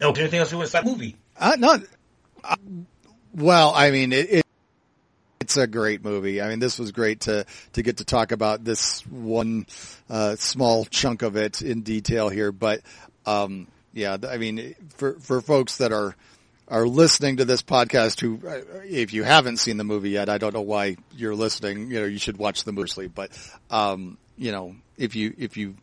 No, 0.00 0.12
there 0.12 0.22
anything 0.22 0.40
else 0.40 0.50
you 0.52 0.58
want 0.58 0.66
to 0.66 0.70
start 0.70 0.84
movie? 0.84 1.16
Uh, 1.38 1.56
no, 1.58 1.78
uh, 2.42 2.56
well, 3.34 3.72
I 3.74 3.90
mean, 3.90 4.12
it, 4.12 4.30
it, 4.30 4.46
it's 5.40 5.56
a 5.56 5.66
great 5.66 6.04
movie. 6.04 6.42
I 6.42 6.48
mean, 6.48 6.58
this 6.58 6.78
was 6.78 6.92
great 6.92 7.20
to, 7.20 7.46
to 7.72 7.82
get 7.82 7.98
to 7.98 8.04
talk 8.04 8.32
about 8.32 8.64
this 8.64 9.00
one, 9.06 9.66
uh, 10.10 10.36
small 10.36 10.84
chunk 10.84 11.22
of 11.22 11.36
it 11.36 11.62
in 11.62 11.82
detail 11.82 12.28
here. 12.28 12.52
But, 12.52 12.82
um, 13.24 13.68
yeah, 13.94 14.16
I 14.28 14.36
mean, 14.36 14.74
for, 14.96 15.18
for 15.20 15.40
folks 15.40 15.78
that 15.78 15.92
are, 15.92 16.14
are 16.68 16.86
listening 16.86 17.38
to 17.38 17.44
this 17.44 17.62
podcast 17.62 18.20
who, 18.20 18.40
uh, 18.46 18.60
if 18.84 19.12
you 19.12 19.22
haven't 19.22 19.58
seen 19.58 19.76
the 19.76 19.84
movie 19.84 20.10
yet, 20.10 20.28
I 20.28 20.38
don't 20.38 20.54
know 20.54 20.62
why 20.62 20.96
you're 21.12 21.34
listening. 21.34 21.90
You 21.90 22.00
know, 22.00 22.06
you 22.06 22.18
should 22.18 22.38
watch 22.38 22.64
the 22.64 22.72
movie, 22.72 23.08
but, 23.08 23.30
um, 23.70 24.18
you 24.36 24.52
know, 24.52 24.74
if 24.96 25.14
you, 25.14 25.34
if 25.38 25.56
you, 25.56 25.76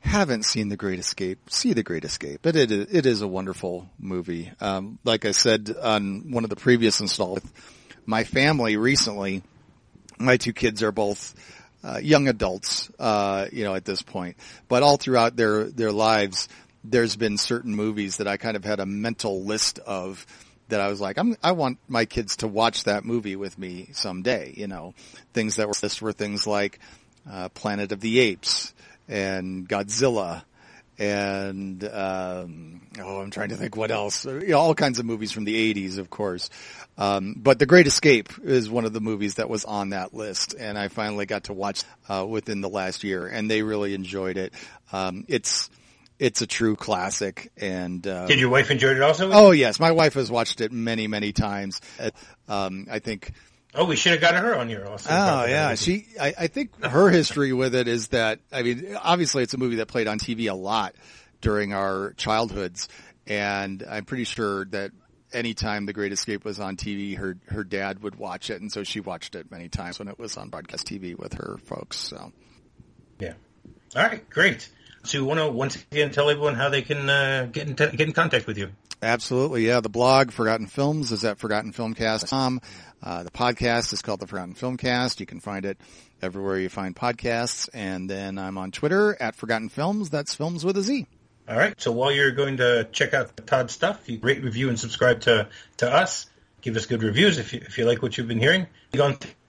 haven't 0.00 0.44
seen 0.44 0.68
The 0.68 0.76
Great 0.76 0.98
Escape, 0.98 1.50
see 1.50 1.72
The 1.72 1.82
Great 1.82 2.04
Escape. 2.04 2.46
It 2.46 2.56
it, 2.56 2.70
it 2.72 3.06
is 3.06 3.22
a 3.22 3.28
wonderful 3.28 3.88
movie. 3.98 4.50
Um, 4.60 4.98
like 5.04 5.24
I 5.24 5.32
said 5.32 5.74
on 5.80 6.32
one 6.32 6.44
of 6.44 6.50
the 6.50 6.56
previous 6.56 7.00
installs, 7.00 7.42
my 8.06 8.24
family 8.24 8.76
recently, 8.76 9.42
my 10.18 10.36
two 10.36 10.52
kids 10.52 10.82
are 10.82 10.92
both 10.92 11.34
uh, 11.84 11.98
young 12.02 12.28
adults, 12.28 12.90
uh, 12.98 13.46
you 13.52 13.64
know, 13.64 13.74
at 13.74 13.84
this 13.84 14.02
point, 14.02 14.36
but 14.68 14.82
all 14.82 14.96
throughout 14.96 15.36
their 15.36 15.64
their 15.64 15.92
lives, 15.92 16.48
there's 16.84 17.16
been 17.16 17.36
certain 17.36 17.74
movies 17.74 18.18
that 18.18 18.28
I 18.28 18.36
kind 18.36 18.56
of 18.56 18.64
had 18.64 18.80
a 18.80 18.86
mental 18.86 19.42
list 19.44 19.78
of 19.80 20.26
that 20.68 20.80
I 20.80 20.88
was 20.88 21.00
like, 21.00 21.18
I'm, 21.18 21.36
I 21.42 21.52
want 21.52 21.78
my 21.88 22.04
kids 22.04 22.36
to 22.36 22.48
watch 22.48 22.84
that 22.84 23.04
movie 23.04 23.36
with 23.36 23.58
me 23.58 23.90
someday. 23.92 24.54
You 24.56 24.68
know, 24.68 24.94
things 25.32 25.56
that 25.56 25.68
were 25.68 25.74
this 25.80 26.00
were 26.00 26.12
things 26.12 26.46
like 26.46 26.78
uh, 27.30 27.48
Planet 27.50 27.92
of 27.92 28.00
the 28.00 28.20
Apes 28.20 28.72
and 29.08 29.68
Godzilla 29.68 30.44
and 31.00 31.82
um, 31.82 32.82
oh, 33.00 33.20
I'm 33.20 33.30
trying 33.30 33.48
to 33.48 33.56
think 33.56 33.74
what 33.74 33.90
else. 33.90 34.26
You 34.26 34.48
know, 34.48 34.58
all 34.58 34.74
kinds 34.74 34.98
of 34.98 35.06
movies 35.06 35.32
from 35.32 35.44
the 35.44 35.74
'80s, 35.74 35.96
of 35.96 36.10
course. 36.10 36.50
Um, 36.98 37.34
but 37.38 37.58
The 37.58 37.64
Great 37.64 37.86
Escape 37.86 38.28
is 38.44 38.68
one 38.68 38.84
of 38.84 38.92
the 38.92 39.00
movies 39.00 39.36
that 39.36 39.48
was 39.48 39.64
on 39.64 39.90
that 39.90 40.12
list, 40.12 40.54
and 40.58 40.78
I 40.78 40.88
finally 40.88 41.24
got 41.24 41.44
to 41.44 41.54
watch 41.54 41.84
uh, 42.10 42.26
within 42.28 42.60
the 42.60 42.68
last 42.68 43.02
year, 43.02 43.26
and 43.26 43.50
they 43.50 43.62
really 43.62 43.94
enjoyed 43.94 44.36
it. 44.36 44.52
Um, 44.92 45.24
it's 45.26 45.70
it's 46.20 46.42
a 46.42 46.46
true 46.46 46.76
classic, 46.76 47.50
and 47.56 48.06
uh, 48.06 48.26
Did 48.26 48.38
your 48.38 48.50
wife 48.50 48.70
enjoy 48.70 48.90
it 48.90 49.02
also? 49.02 49.30
oh 49.32 49.50
yes, 49.50 49.80
my 49.80 49.90
wife 49.90 50.14
has 50.14 50.30
watched 50.30 50.60
it 50.60 50.70
many 50.70 51.08
many 51.08 51.32
times. 51.32 51.80
Um, 52.48 52.86
I 52.90 53.00
think 53.00 53.32
Oh, 53.72 53.84
we 53.84 53.94
should 53.94 54.10
have 54.12 54.20
gotten 54.20 54.42
her 54.42 54.56
on 54.56 54.68
here 54.68 54.84
also. 54.84 55.08
Oh 55.12 55.44
yeah, 55.46 55.74
she. 55.76 56.06
I, 56.20 56.34
I 56.40 56.46
think 56.48 56.84
her 56.84 57.08
history 57.08 57.52
with 57.52 57.74
it 57.74 57.86
is 57.88 58.08
that 58.08 58.40
I 58.52 58.62
mean, 58.62 58.96
obviously 59.00 59.42
it's 59.44 59.54
a 59.54 59.58
movie 59.58 59.76
that 59.76 59.86
played 59.86 60.08
on 60.08 60.18
TV 60.18 60.50
a 60.50 60.54
lot 60.54 60.94
during 61.40 61.72
our 61.72 62.12
childhoods, 62.16 62.88
and 63.26 63.84
I'm 63.88 64.04
pretty 64.04 64.24
sure 64.24 64.64
that 64.66 64.90
anytime 65.32 65.86
The 65.86 65.92
Great 65.92 66.10
Escape 66.12 66.44
was 66.44 66.58
on 66.58 66.76
TV, 66.76 67.16
her 67.16 67.38
her 67.46 67.62
dad 67.62 68.02
would 68.02 68.16
watch 68.16 68.50
it, 68.50 68.60
and 68.60 68.72
so 68.72 68.82
she 68.82 68.98
watched 68.98 69.36
it 69.36 69.50
many 69.52 69.68
times 69.68 70.00
when 70.00 70.08
it 70.08 70.18
was 70.18 70.36
on 70.36 70.48
broadcast 70.48 70.88
TV 70.88 71.16
with 71.16 71.34
her 71.34 71.56
folks. 71.64 71.96
So 71.96 72.32
Yeah. 73.20 73.34
All 73.94 74.02
right, 74.02 74.28
great. 74.30 74.68
So 75.02 75.18
you 75.18 75.24
want 75.24 75.40
to 75.40 75.48
once 75.48 75.76
again 75.90 76.10
tell 76.10 76.28
everyone 76.28 76.54
how 76.54 76.68
they 76.68 76.82
can 76.82 77.08
uh, 77.08 77.48
get 77.50 77.68
in 77.68 77.76
t- 77.76 77.96
get 77.96 78.06
in 78.08 78.12
contact 78.12 78.46
with 78.46 78.58
you. 78.58 78.70
Absolutely, 79.02 79.66
yeah. 79.66 79.80
The 79.80 79.88
blog 79.88 80.30
Forgotten 80.30 80.66
Films 80.66 81.10
is 81.10 81.24
at 81.24 81.38
forgottenfilmcast.com. 81.38 82.60
Uh, 83.02 83.22
the 83.22 83.30
podcast 83.30 83.94
is 83.94 84.02
called 84.02 84.20
the 84.20 84.26
Forgotten 84.26 84.54
Filmcast. 84.54 85.20
You 85.20 85.26
can 85.26 85.40
find 85.40 85.64
it 85.64 85.78
everywhere 86.20 86.58
you 86.58 86.68
find 86.68 86.94
podcasts. 86.94 87.70
And 87.72 88.10
then 88.10 88.36
I'm 88.36 88.58
on 88.58 88.72
Twitter 88.72 89.16
at 89.20 89.36
Forgotten 89.36 89.70
Films. 89.70 90.10
That's 90.10 90.34
films 90.34 90.66
with 90.66 90.76
a 90.76 90.82
Z. 90.82 91.06
All 91.48 91.56
right. 91.56 91.80
So 91.80 91.92
while 91.92 92.12
you're 92.12 92.32
going 92.32 92.58
to 92.58 92.88
check 92.92 93.14
out 93.14 93.46
Todd's 93.46 93.72
stuff, 93.72 94.06
you 94.08 94.18
rate, 94.20 94.42
review, 94.42 94.68
and 94.68 94.78
subscribe 94.78 95.22
to 95.22 95.48
to 95.78 95.92
us. 95.92 96.26
Give 96.60 96.76
us 96.76 96.84
good 96.84 97.02
reviews 97.02 97.38
if 97.38 97.54
you 97.54 97.62
if 97.64 97.78
you 97.78 97.86
like 97.86 98.02
what 98.02 98.18
you've 98.18 98.28
been 98.28 98.38
hearing. 98.38 98.66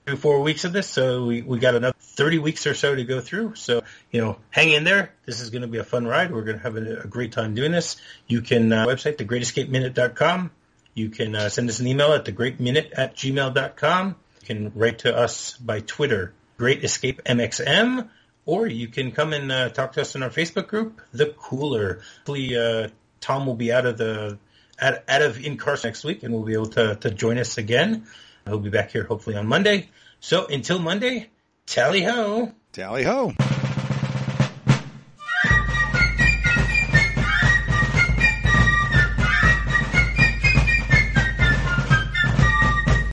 Through 0.04 0.16
four 0.16 0.40
weeks 0.42 0.64
of 0.64 0.72
this, 0.72 0.88
so 0.88 1.24
we 1.26 1.42
we 1.42 1.58
got 1.58 1.74
another 1.74 1.96
30 2.00 2.38
weeks 2.38 2.66
or 2.66 2.74
so 2.74 2.94
to 2.94 3.04
go 3.04 3.20
through. 3.20 3.54
So 3.54 3.82
you 4.10 4.20
know, 4.20 4.38
hang 4.50 4.72
in 4.72 4.84
there. 4.84 5.12
This 5.26 5.40
is 5.40 5.50
going 5.50 5.62
to 5.62 5.68
be 5.68 5.78
a 5.78 5.84
fun 5.84 6.06
ride. 6.06 6.32
We're 6.32 6.42
going 6.42 6.58
to 6.58 6.62
have 6.62 6.76
a, 6.76 7.02
a 7.02 7.06
great 7.06 7.32
time 7.32 7.54
doing 7.54 7.72
this. 7.72 7.96
You 8.26 8.42
can 8.42 8.72
uh, 8.72 8.86
website 8.86 9.16
thegreatescapeminute.com. 9.16 10.50
You 10.94 11.08
can 11.08 11.34
uh, 11.34 11.48
send 11.48 11.70
us 11.70 11.80
an 11.80 11.86
email 11.86 12.12
at 12.12 12.24
thegreatminute 12.24 12.90
at 12.96 13.16
gmail.com. 13.16 14.16
You 14.40 14.46
can 14.46 14.72
write 14.74 15.00
to 15.00 15.16
us 15.16 15.56
by 15.56 15.80
Twitter, 15.80 16.34
Great 16.58 16.84
Escape 16.84 17.22
MXM, 17.24 18.08
or 18.44 18.66
you 18.66 18.88
can 18.88 19.12
come 19.12 19.32
and 19.32 19.50
uh, 19.50 19.68
talk 19.70 19.92
to 19.92 20.00
us 20.00 20.14
in 20.16 20.22
our 20.22 20.30
Facebook 20.30 20.66
group, 20.66 21.00
The 21.12 21.26
Cooler. 21.26 22.02
Hopefully, 22.18 22.56
uh, 22.56 22.88
Tom 23.20 23.46
will 23.46 23.54
be 23.54 23.72
out 23.72 23.86
of 23.86 23.96
the 23.96 24.38
out, 24.80 24.98
out 25.08 25.22
of 25.22 25.42
incarceration 25.42 25.88
next 25.88 26.04
week, 26.04 26.22
and 26.24 26.34
we'll 26.34 26.44
be 26.44 26.54
able 26.54 26.66
to, 26.66 26.96
to 26.96 27.10
join 27.10 27.38
us 27.38 27.56
again. 27.56 28.06
He'll 28.46 28.58
be 28.58 28.70
back 28.70 28.90
here 28.90 29.04
hopefully 29.04 29.36
on 29.36 29.46
Monday. 29.46 29.88
So 30.20 30.46
until 30.46 30.78
Monday, 30.78 31.30
tally 31.66 32.02
ho. 32.02 32.52
Tally 32.72 33.04
ho. 33.04 33.32